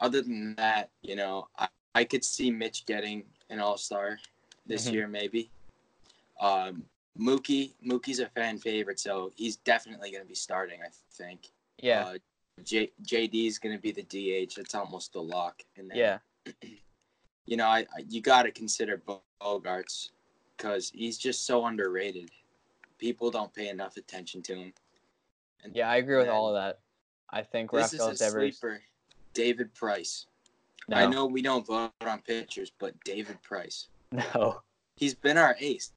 other 0.00 0.20
than 0.22 0.54
that, 0.56 0.90
you 1.02 1.16
know, 1.16 1.48
I, 1.58 1.68
I 1.94 2.04
could 2.04 2.24
see 2.24 2.50
Mitch 2.50 2.84
getting 2.86 3.24
an 3.52 3.60
All 3.60 3.76
Star 3.78 4.18
this 4.66 4.88
Mhm. 4.88 4.92
year, 4.92 5.08
maybe. 5.08 5.50
Um, 6.40 6.88
Mookie, 7.18 7.72
Mookie's 7.84 8.20
a 8.20 8.28
fan 8.30 8.58
favorite, 8.58 8.98
so 8.98 9.30
he's 9.36 9.56
definitely 9.56 10.10
going 10.10 10.22
to 10.22 10.28
be 10.28 10.34
starting. 10.34 10.80
I 10.82 10.88
think. 11.12 11.52
Yeah. 11.78 12.06
Uh, 12.06 12.18
J, 12.64 12.90
JD's 13.02 13.58
going 13.58 13.74
to 13.76 13.80
be 13.80 13.92
the 13.92 14.02
DH. 14.02 14.58
It's 14.58 14.74
almost 14.74 15.14
a 15.14 15.20
lock. 15.20 15.62
And 15.76 15.90
then, 15.90 15.96
yeah. 15.98 16.18
You 17.44 17.56
know, 17.56 17.66
I, 17.66 17.80
I 17.80 18.04
you 18.08 18.20
got 18.20 18.44
to 18.44 18.52
consider 18.52 19.02
Bogaerts 19.40 20.10
because 20.56 20.90
he's 20.90 21.18
just 21.18 21.44
so 21.44 21.66
underrated. 21.66 22.30
People 22.98 23.32
don't 23.32 23.52
pay 23.52 23.68
enough 23.68 23.96
attention 23.96 24.42
to 24.42 24.54
him. 24.54 24.72
And 25.64 25.74
Yeah. 25.74 25.90
I 25.90 25.96
agree 25.96 26.18
with 26.18 26.28
all 26.28 26.48
of 26.48 26.54
that. 26.54 26.78
I 27.30 27.42
think 27.42 27.72
This 27.72 27.92
Rafael 27.94 28.10
is 28.10 28.20
a 28.20 28.24
Devers. 28.26 28.58
sleeper. 28.58 28.82
David 29.34 29.74
Price. 29.74 30.26
No. 30.88 30.96
I 30.96 31.06
know 31.06 31.26
we 31.26 31.42
don't 31.42 31.66
vote 31.66 31.92
on 32.00 32.20
pitchers, 32.22 32.72
but 32.78 32.94
David 33.04 33.40
Price. 33.42 33.88
No. 34.34 34.60
He's 34.96 35.14
been 35.14 35.38
our 35.38 35.56
ace. 35.58 35.92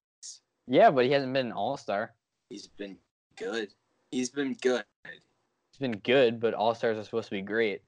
Yeah, 0.67 0.89
but 0.89 1.03
he 1.03 1.11
hasn't 1.11 1.33
been 1.33 1.47
an 1.47 1.51
All 1.51 1.75
Star. 1.75 2.13
He's 2.49 2.67
been 2.67 2.97
good. 3.35 3.73
He's 4.09 4.29
been 4.29 4.53
good. 4.61 4.85
He's 5.03 5.79
been 5.79 5.97
good, 5.99 6.39
but 6.39 6.53
All 6.53 6.73
Stars 6.73 6.97
are 6.97 7.03
supposed 7.03 7.27
to 7.27 7.35
be 7.35 7.41
great. 7.41 7.81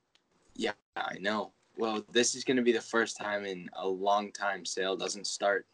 Yeah, 0.55 0.73
I 0.97 1.17
know. 1.19 1.53
Well, 1.77 2.03
this 2.12 2.36
is 2.36 2.43
going 2.43 2.57
to 2.57 2.63
be 2.63 2.73
the 2.73 2.81
first 2.81 3.15
time 3.17 3.45
in 3.45 3.69
a 3.77 3.88
long 3.88 4.33
time 4.33 4.65
Sale 4.65 4.97
doesn't 4.97 5.27
start. 5.27 5.65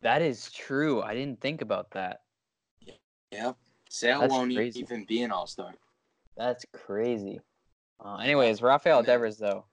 That 0.00 0.22
is 0.22 0.50
true. 0.50 1.02
I 1.02 1.14
didn't 1.14 1.40
think 1.40 1.60
about 1.60 1.90
that. 1.90 2.22
Yep. 3.32 3.56
Sale 3.90 4.20
That's 4.20 4.32
won't 4.32 4.54
crazy. 4.54 4.80
even 4.80 5.04
be 5.04 5.22
an 5.22 5.32
all 5.32 5.46
star. 5.46 5.74
That's 6.36 6.64
crazy. 6.72 7.40
Uh, 8.02 8.16
anyways, 8.16 8.62
Rafael 8.62 9.02
Devers 9.02 9.36
though. 9.36 9.64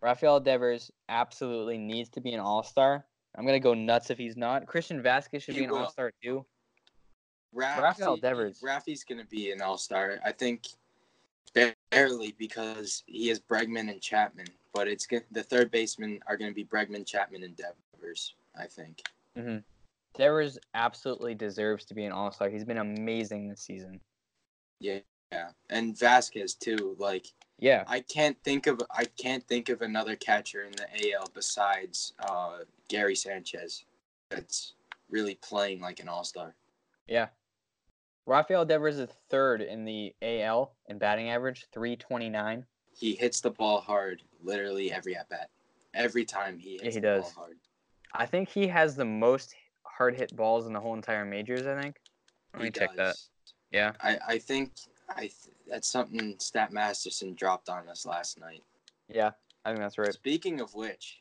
Rafael 0.00 0.40
Devers 0.40 0.90
absolutely 1.08 1.78
needs 1.78 2.08
to 2.10 2.20
be 2.20 2.32
an 2.32 2.40
All 2.40 2.62
Star. 2.62 3.04
I'm 3.36 3.46
gonna 3.46 3.60
go 3.60 3.74
nuts 3.74 4.10
if 4.10 4.18
he's 4.18 4.36
not. 4.36 4.66
Christian 4.66 5.02
Vazquez 5.02 5.42
should 5.42 5.54
He 5.54 5.60
be 5.60 5.66
an. 5.66 5.70
All 5.70 5.90
Star 5.90 6.12
too. 6.22 6.44
Rafael 7.52 8.16
Devers. 8.16 8.60
Rafi's 8.62 9.04
going 9.04 9.20
to 9.20 9.26
be 9.26 9.50
an 9.50 9.60
all 9.60 9.78
star. 9.78 10.18
I 10.24 10.32
think 10.32 10.68
barely 11.90 12.34
because 12.38 13.02
he 13.06 13.28
has 13.28 13.40
Bregman 13.40 13.90
and 13.90 14.00
Chapman, 14.00 14.46
but 14.72 14.86
it's 14.86 15.06
good. 15.06 15.24
The 15.32 15.42
third 15.42 15.70
basemen 15.70 16.20
are 16.26 16.36
going 16.36 16.50
to 16.50 16.54
be 16.54 16.64
Bregman, 16.64 17.06
Chapman, 17.06 17.42
and 17.42 17.56
Devers. 17.56 18.34
I 18.58 18.66
think. 18.66 19.02
Mm-hmm. 19.36 19.58
Devers 20.16 20.58
absolutely 20.74 21.34
deserves 21.34 21.84
to 21.86 21.94
be 21.94 22.04
an 22.04 22.12
All 22.12 22.30
Star. 22.30 22.48
He's 22.48 22.64
been 22.64 22.78
amazing 22.78 23.48
this 23.48 23.62
season. 23.62 24.00
Yeah, 24.80 25.00
Yeah, 25.32 25.50
and 25.70 25.96
Vazquez 25.96 26.58
too. 26.58 26.96
Like 26.98 27.26
Yeah, 27.60 27.84
I 27.86 28.00
can't 28.00 28.36
think 28.42 28.66
of 28.66 28.80
I 28.90 29.04
can't 29.04 29.46
think 29.46 29.68
of 29.68 29.82
another 29.82 30.16
catcher 30.16 30.62
in 30.64 30.72
the 30.72 31.12
AL 31.14 31.30
besides 31.34 32.14
uh, 32.26 32.58
Gary 32.88 33.14
Sanchez 33.14 33.84
that's 34.30 34.74
really 35.10 35.34
playing 35.36 35.80
like 35.80 36.00
an 36.00 36.08
all 36.08 36.24
star. 36.24 36.54
yeah. 37.06 37.28
Rafael 38.26 38.64
Devers 38.64 38.98
is 38.98 39.08
third 39.28 39.60
in 39.60 39.84
the 39.84 40.14
AL 40.22 40.72
in 40.88 40.98
batting 40.98 41.30
average, 41.30 41.66
329. 41.72 42.64
He 42.96 43.14
hits 43.16 43.40
the 43.40 43.50
ball 43.50 43.80
hard 43.80 44.22
literally 44.42 44.92
every 44.92 45.16
at 45.16 45.28
bat. 45.28 45.50
Every 45.94 46.24
time 46.24 46.56
he 46.58 46.72
hits 46.72 46.84
Yeah, 46.84 46.90
he 46.90 46.94
the 46.96 47.00
does. 47.00 47.22
ball 47.32 47.44
hard. 47.46 47.56
I 48.14 48.26
think 48.26 48.48
he 48.48 48.68
has 48.68 48.94
the 48.94 49.04
most 49.04 49.54
hard 49.82 50.14
hit 50.14 50.36
balls 50.36 50.66
in 50.66 50.72
the 50.72 50.78
whole 50.80 50.94
entire 50.94 51.24
majors. 51.24 51.66
I 51.66 51.80
think. 51.80 51.96
Let 52.52 52.60
He 52.60 52.64
me 52.66 52.70
check 52.70 52.94
that. 52.96 53.16
Yeah. 53.72 53.92
I, 54.00 54.18
I 54.28 54.38
think 54.38 54.72
I 55.16 55.20
th- 55.22 55.32
that's 55.68 55.88
something 55.88 56.36
Stat 56.38 56.72
Masterson 56.72 57.34
dropped 57.34 57.68
on 57.68 57.88
us 57.88 58.06
last 58.06 58.38
night. 58.40 58.62
Yeah, 59.08 59.32
I 59.64 59.70
think 59.70 59.80
that's 59.80 59.98
right. 59.98 60.12
Speaking 60.12 60.60
of 60.60 60.74
which, 60.74 61.20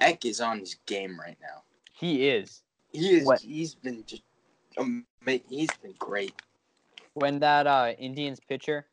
Eck 0.00 0.24
is 0.24 0.40
on 0.40 0.60
his 0.60 0.76
game 0.86 1.18
right 1.18 1.36
now. 1.40 1.62
He 1.92 2.28
is. 2.28 2.62
He 2.92 3.16
is. 3.16 3.26
What? 3.26 3.40
He's 3.40 3.74
been 3.74 4.04
just. 4.06 4.22
Um, 4.78 5.04
he's 5.48 5.70
been 5.82 5.94
great. 5.98 6.32
When 7.14 7.40
that 7.40 7.66
uh, 7.66 7.92
Indians 7.98 8.38
pitcher 8.40 8.86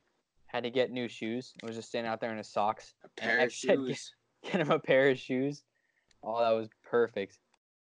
had 0.48 0.64
to 0.64 0.70
get 0.72 0.92
new 0.92 1.08
shoes, 1.08 1.54
was 1.64 1.76
just 1.76 1.90
standing 1.90 2.12
out 2.12 2.20
there 2.20 2.32
in 2.32 2.38
his 2.38 2.48
socks, 2.48 2.96
A 3.06 3.10
pair 3.10 3.40
of 3.46 3.54
said, 3.54 3.76
shoes. 3.76 4.14
get 4.44 4.62
him 4.62 4.72
a 4.72 4.80
pair 4.80 5.10
of 5.10 5.20
shoes. 5.20 5.64
Oh, 6.24 6.40
that 6.42 6.52
was 6.52 6.68
perfect. 6.84 7.38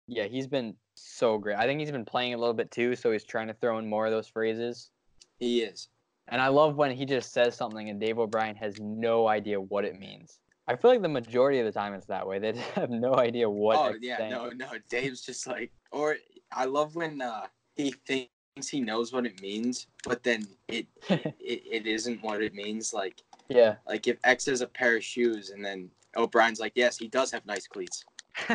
Yeah, 0.07 0.25
he's 0.25 0.47
been 0.47 0.75
so 0.95 1.37
great. 1.37 1.57
I 1.57 1.65
think 1.65 1.79
he's 1.81 1.91
been 1.91 2.05
playing 2.05 2.33
a 2.33 2.37
little 2.37 2.53
bit 2.53 2.71
too, 2.71 2.95
so 2.95 3.11
he's 3.11 3.23
trying 3.25 3.47
to 3.47 3.53
throw 3.53 3.77
in 3.79 3.89
more 3.89 4.05
of 4.05 4.11
those 4.11 4.27
phrases. 4.27 4.91
He 5.39 5.61
is. 5.61 5.89
And 6.29 6.41
I 6.41 6.47
love 6.47 6.77
when 6.77 6.91
he 6.91 7.05
just 7.05 7.33
says 7.33 7.55
something 7.55 7.89
and 7.89 7.99
Dave 7.99 8.17
O'Brien 8.17 8.55
has 8.55 8.79
no 8.79 9.27
idea 9.27 9.59
what 9.59 9.85
it 9.85 9.99
means. 9.99 10.39
I 10.67 10.75
feel 10.77 10.91
like 10.91 11.01
the 11.01 11.09
majority 11.09 11.59
of 11.59 11.65
the 11.65 11.71
time 11.71 11.93
it's 11.93 12.05
that 12.05 12.25
way. 12.25 12.39
They 12.39 12.53
have 12.75 12.89
no 12.89 13.15
idea 13.15 13.49
what. 13.49 13.77
oh 13.77 13.95
yeah, 14.01 14.17
saying. 14.17 14.31
no, 14.31 14.49
no. 14.49 14.67
Dave's 14.89 15.21
just 15.21 15.45
like, 15.45 15.71
or 15.91 16.15
I 16.51 16.65
love 16.65 16.95
when 16.95 17.21
uh, 17.21 17.47
he 17.75 17.93
thinks 18.05 18.29
he 18.69 18.79
knows 18.79 19.11
what 19.11 19.25
it 19.25 19.41
means, 19.41 19.87
but 20.05 20.23
then 20.23 20.47
it 20.67 20.87
it, 21.09 21.33
it 21.39 21.87
isn't 21.87 22.23
what 22.23 22.41
it 22.41 22.53
means. 22.53 22.93
Like 22.93 23.21
yeah. 23.49 23.75
like 23.87 24.07
if 24.07 24.17
X 24.23 24.45
has 24.45 24.61
a 24.61 24.67
pair 24.67 24.95
of 24.95 25.03
shoes 25.03 25.49
and 25.49 25.63
then 25.63 25.89
O'Brien's 26.15 26.59
like, 26.59 26.73
yes, 26.75 26.97
he 26.97 27.07
does 27.07 27.31
have 27.31 27.45
nice 27.45 27.67
cleats. 27.67 28.05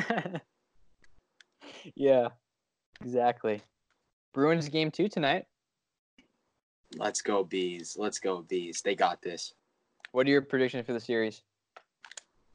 yeah. 1.94 2.28
Exactly. 3.00 3.62
Bruins 4.32 4.68
game 4.68 4.90
two 4.90 5.08
tonight. 5.08 5.46
Let's 6.96 7.22
go 7.22 7.44
bees. 7.44 7.96
Let's 7.98 8.18
go 8.18 8.42
bees. 8.42 8.82
They 8.82 8.94
got 8.94 9.20
this. 9.22 9.54
What 10.12 10.26
are 10.26 10.30
your 10.30 10.42
predictions 10.42 10.86
for 10.86 10.92
the 10.92 11.00
series? 11.00 11.42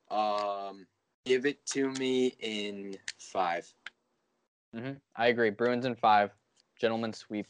Um, 0.09 0.85
give 1.25 1.45
it 1.45 1.65
to 1.67 1.89
me 1.91 2.33
in 2.39 2.95
five. 3.19 3.71
hmm 4.73 4.93
I 5.15 5.27
agree. 5.27 5.49
Bruins 5.51 5.85
in 5.85 5.95
five. 5.95 6.31
Gentlemen 6.79 7.13
sweep. 7.13 7.47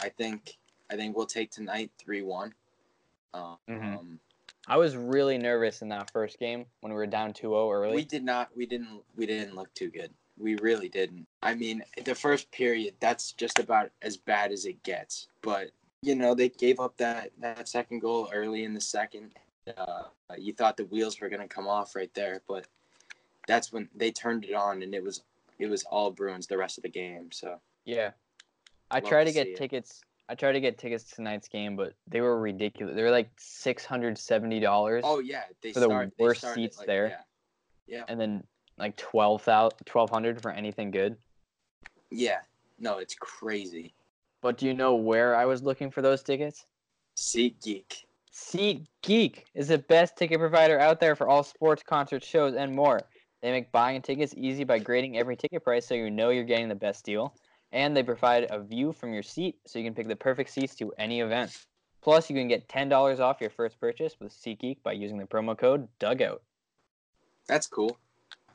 I 0.00 0.08
think 0.08 0.56
I 0.90 0.96
think 0.96 1.16
we'll 1.16 1.26
take 1.26 1.50
tonight 1.50 1.90
three 1.98 2.22
one. 2.22 2.54
Um, 3.34 3.58
Mhm. 3.68 4.18
I 4.68 4.76
was 4.76 4.96
really 4.96 5.38
nervous 5.38 5.82
in 5.82 5.88
that 5.90 6.10
first 6.10 6.38
game 6.40 6.66
when 6.80 6.92
we 6.92 6.96
were 6.96 7.06
down 7.06 7.32
2-0 7.32 7.70
early. 7.72 7.94
we 7.94 8.04
did 8.04 8.24
not 8.24 8.54
we 8.56 8.66
didn't 8.66 9.02
we 9.16 9.26
didn't 9.26 9.54
look 9.54 9.72
too 9.74 9.90
good. 9.90 10.12
We 10.38 10.56
really 10.56 10.88
didn't. 10.88 11.26
I 11.42 11.54
mean, 11.54 11.82
the 12.04 12.14
first 12.14 12.50
period 12.50 12.94
that's 13.00 13.32
just 13.32 13.58
about 13.58 13.90
as 14.02 14.16
bad 14.16 14.52
as 14.52 14.64
it 14.66 14.82
gets. 14.82 15.28
But 15.40 15.70
you 16.06 16.14
know, 16.14 16.34
they 16.34 16.48
gave 16.48 16.78
up 16.78 16.96
that 16.98 17.32
that 17.40 17.68
second 17.68 17.98
goal 17.98 18.30
early 18.32 18.62
in 18.62 18.72
the 18.72 18.80
second. 18.80 19.32
Uh, 19.76 20.04
you 20.38 20.52
thought 20.52 20.76
the 20.76 20.84
wheels 20.84 21.20
were 21.20 21.28
gonna 21.28 21.48
come 21.48 21.66
off 21.66 21.96
right 21.96 22.12
there, 22.14 22.40
but 22.46 22.66
that's 23.48 23.72
when 23.72 23.88
they 23.94 24.12
turned 24.12 24.44
it 24.44 24.54
on, 24.54 24.82
and 24.82 24.94
it 24.94 25.02
was 25.02 25.22
it 25.58 25.66
was 25.66 25.82
all 25.84 26.12
Bruins 26.12 26.46
the 26.46 26.56
rest 26.56 26.78
of 26.78 26.82
the 26.82 26.88
game. 26.88 27.32
So 27.32 27.58
Yeah. 27.84 28.12
I 28.90 29.00
tried 29.00 29.24
to 29.24 29.30
to 29.30 29.34
get 29.34 29.46
see 29.46 29.52
it. 29.54 29.56
tickets. 29.56 30.00
I 30.28 30.36
tried 30.36 30.52
to 30.52 30.60
get 30.60 30.78
tickets 30.78 31.04
to 31.04 31.16
tonight's 31.16 31.48
game, 31.48 31.74
but 31.74 31.94
they 32.06 32.20
were 32.20 32.38
ridiculous. 32.38 32.94
They 32.94 33.02
were 33.02 33.10
like 33.10 33.30
six 33.36 33.84
hundred 33.84 34.16
seventy 34.16 34.60
dollars, 34.60 35.02
oh 35.04 35.18
yeah, 35.18 35.42
they 35.60 35.72
For 35.72 35.80
the 35.80 35.86
start, 35.86 36.12
worst 36.20 36.40
started, 36.40 36.54
seats 36.54 36.78
like, 36.78 36.86
there. 36.86 37.08
Yeah, 37.88 37.96
yeah, 37.98 38.04
and 38.06 38.20
then 38.20 38.44
like 38.78 39.00
1200 39.00 40.42
for 40.42 40.50
anything 40.52 40.90
good. 40.92 41.16
yeah. 42.10 42.38
No, 42.78 42.98
it's 42.98 43.14
crazy. 43.14 43.94
But 44.46 44.58
do 44.58 44.66
you 44.66 44.74
know 44.74 44.94
where 44.94 45.34
I 45.34 45.44
was 45.44 45.64
looking 45.64 45.90
for 45.90 46.02
those 46.02 46.22
tickets? 46.22 46.66
Seat 47.16 47.60
Geek. 47.60 48.06
SeatGeek 48.32 49.42
is 49.56 49.66
the 49.66 49.78
best 49.78 50.16
ticket 50.16 50.38
provider 50.38 50.78
out 50.78 51.00
there 51.00 51.16
for 51.16 51.26
all 51.26 51.42
sports, 51.42 51.82
concerts, 51.82 52.28
shows, 52.28 52.54
and 52.54 52.72
more. 52.72 53.00
They 53.42 53.50
make 53.50 53.72
buying 53.72 54.02
tickets 54.02 54.34
easy 54.36 54.62
by 54.62 54.78
grading 54.78 55.18
every 55.18 55.34
ticket 55.34 55.64
price 55.64 55.84
so 55.84 55.94
you 55.94 56.12
know 56.12 56.30
you're 56.30 56.44
getting 56.44 56.68
the 56.68 56.76
best 56.76 57.04
deal. 57.04 57.34
And 57.72 57.96
they 57.96 58.04
provide 58.04 58.46
a 58.48 58.62
view 58.62 58.92
from 58.92 59.12
your 59.12 59.24
seat 59.24 59.56
so 59.66 59.80
you 59.80 59.84
can 59.84 59.94
pick 59.94 60.06
the 60.06 60.14
perfect 60.14 60.50
seats 60.50 60.76
to 60.76 60.92
any 60.96 61.22
event. 61.22 61.66
Plus, 62.00 62.30
you 62.30 62.36
can 62.36 62.46
get 62.46 62.68
$10 62.68 63.18
off 63.18 63.40
your 63.40 63.50
first 63.50 63.80
purchase 63.80 64.14
with 64.20 64.32
SeatGeek 64.32 64.76
by 64.84 64.92
using 64.92 65.18
the 65.18 65.24
promo 65.24 65.58
code 65.58 65.88
DUGOUT. 65.98 66.38
That's 67.48 67.66
cool. 67.66 67.98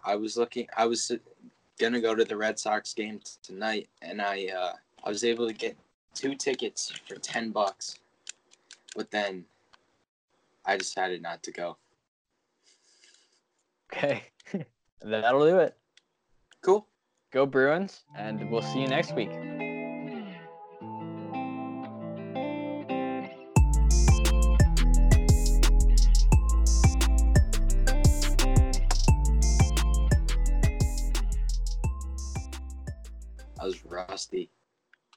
I 0.06 0.16
was 0.16 0.38
looking. 0.38 0.68
I 0.78 0.86
was 0.86 1.12
gonna 1.78 2.00
go 2.00 2.16
to 2.16 2.24
the 2.24 2.38
Red 2.38 2.58
Sox 2.60 2.94
game 2.94 3.20
t- 3.20 3.32
tonight, 3.44 3.90
and 4.02 4.22
I 4.22 4.48
uh, 4.48 4.74
I 5.04 5.10
was 5.10 5.24
able 5.24 5.48
to 5.48 5.54
get 5.54 5.78
two 6.14 6.36
tickets 6.36 6.92
for 7.08 7.16
ten 7.16 7.52
bucks, 7.52 8.00
but 8.96 9.12
then 9.12 9.46
I 10.66 10.78
decided 10.78 11.22
not 11.22 11.44
to 11.44 11.52
go. 11.52 11.78
Okay. 13.92 14.24
That'll 15.02 15.46
do 15.46 15.60
it. 15.60 15.76
Cool. 16.62 16.88
Go 17.32 17.46
Bruins, 17.46 18.04
and 18.16 18.50
we'll 18.52 18.62
see 18.62 18.82
you 18.82 18.88
next 18.88 19.16
week. 19.16 19.32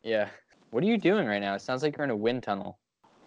Yeah. 0.05 0.29
What 0.71 0.85
are 0.85 0.87
you 0.87 0.99
doing 0.99 1.27
right 1.27 1.41
now? 1.41 1.55
It 1.55 1.63
sounds 1.63 1.83
like 1.83 1.97
you're 1.97 2.05
in 2.05 2.11
a 2.11 2.17
wind 2.17 2.43
tunnel. 2.43 2.79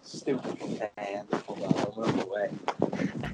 Stupid 0.02 0.80
man. 0.96 1.26
Hold 1.46 1.64
on, 1.64 1.74
I'll 1.76 1.94
move 1.96 2.24
away. 2.24 3.27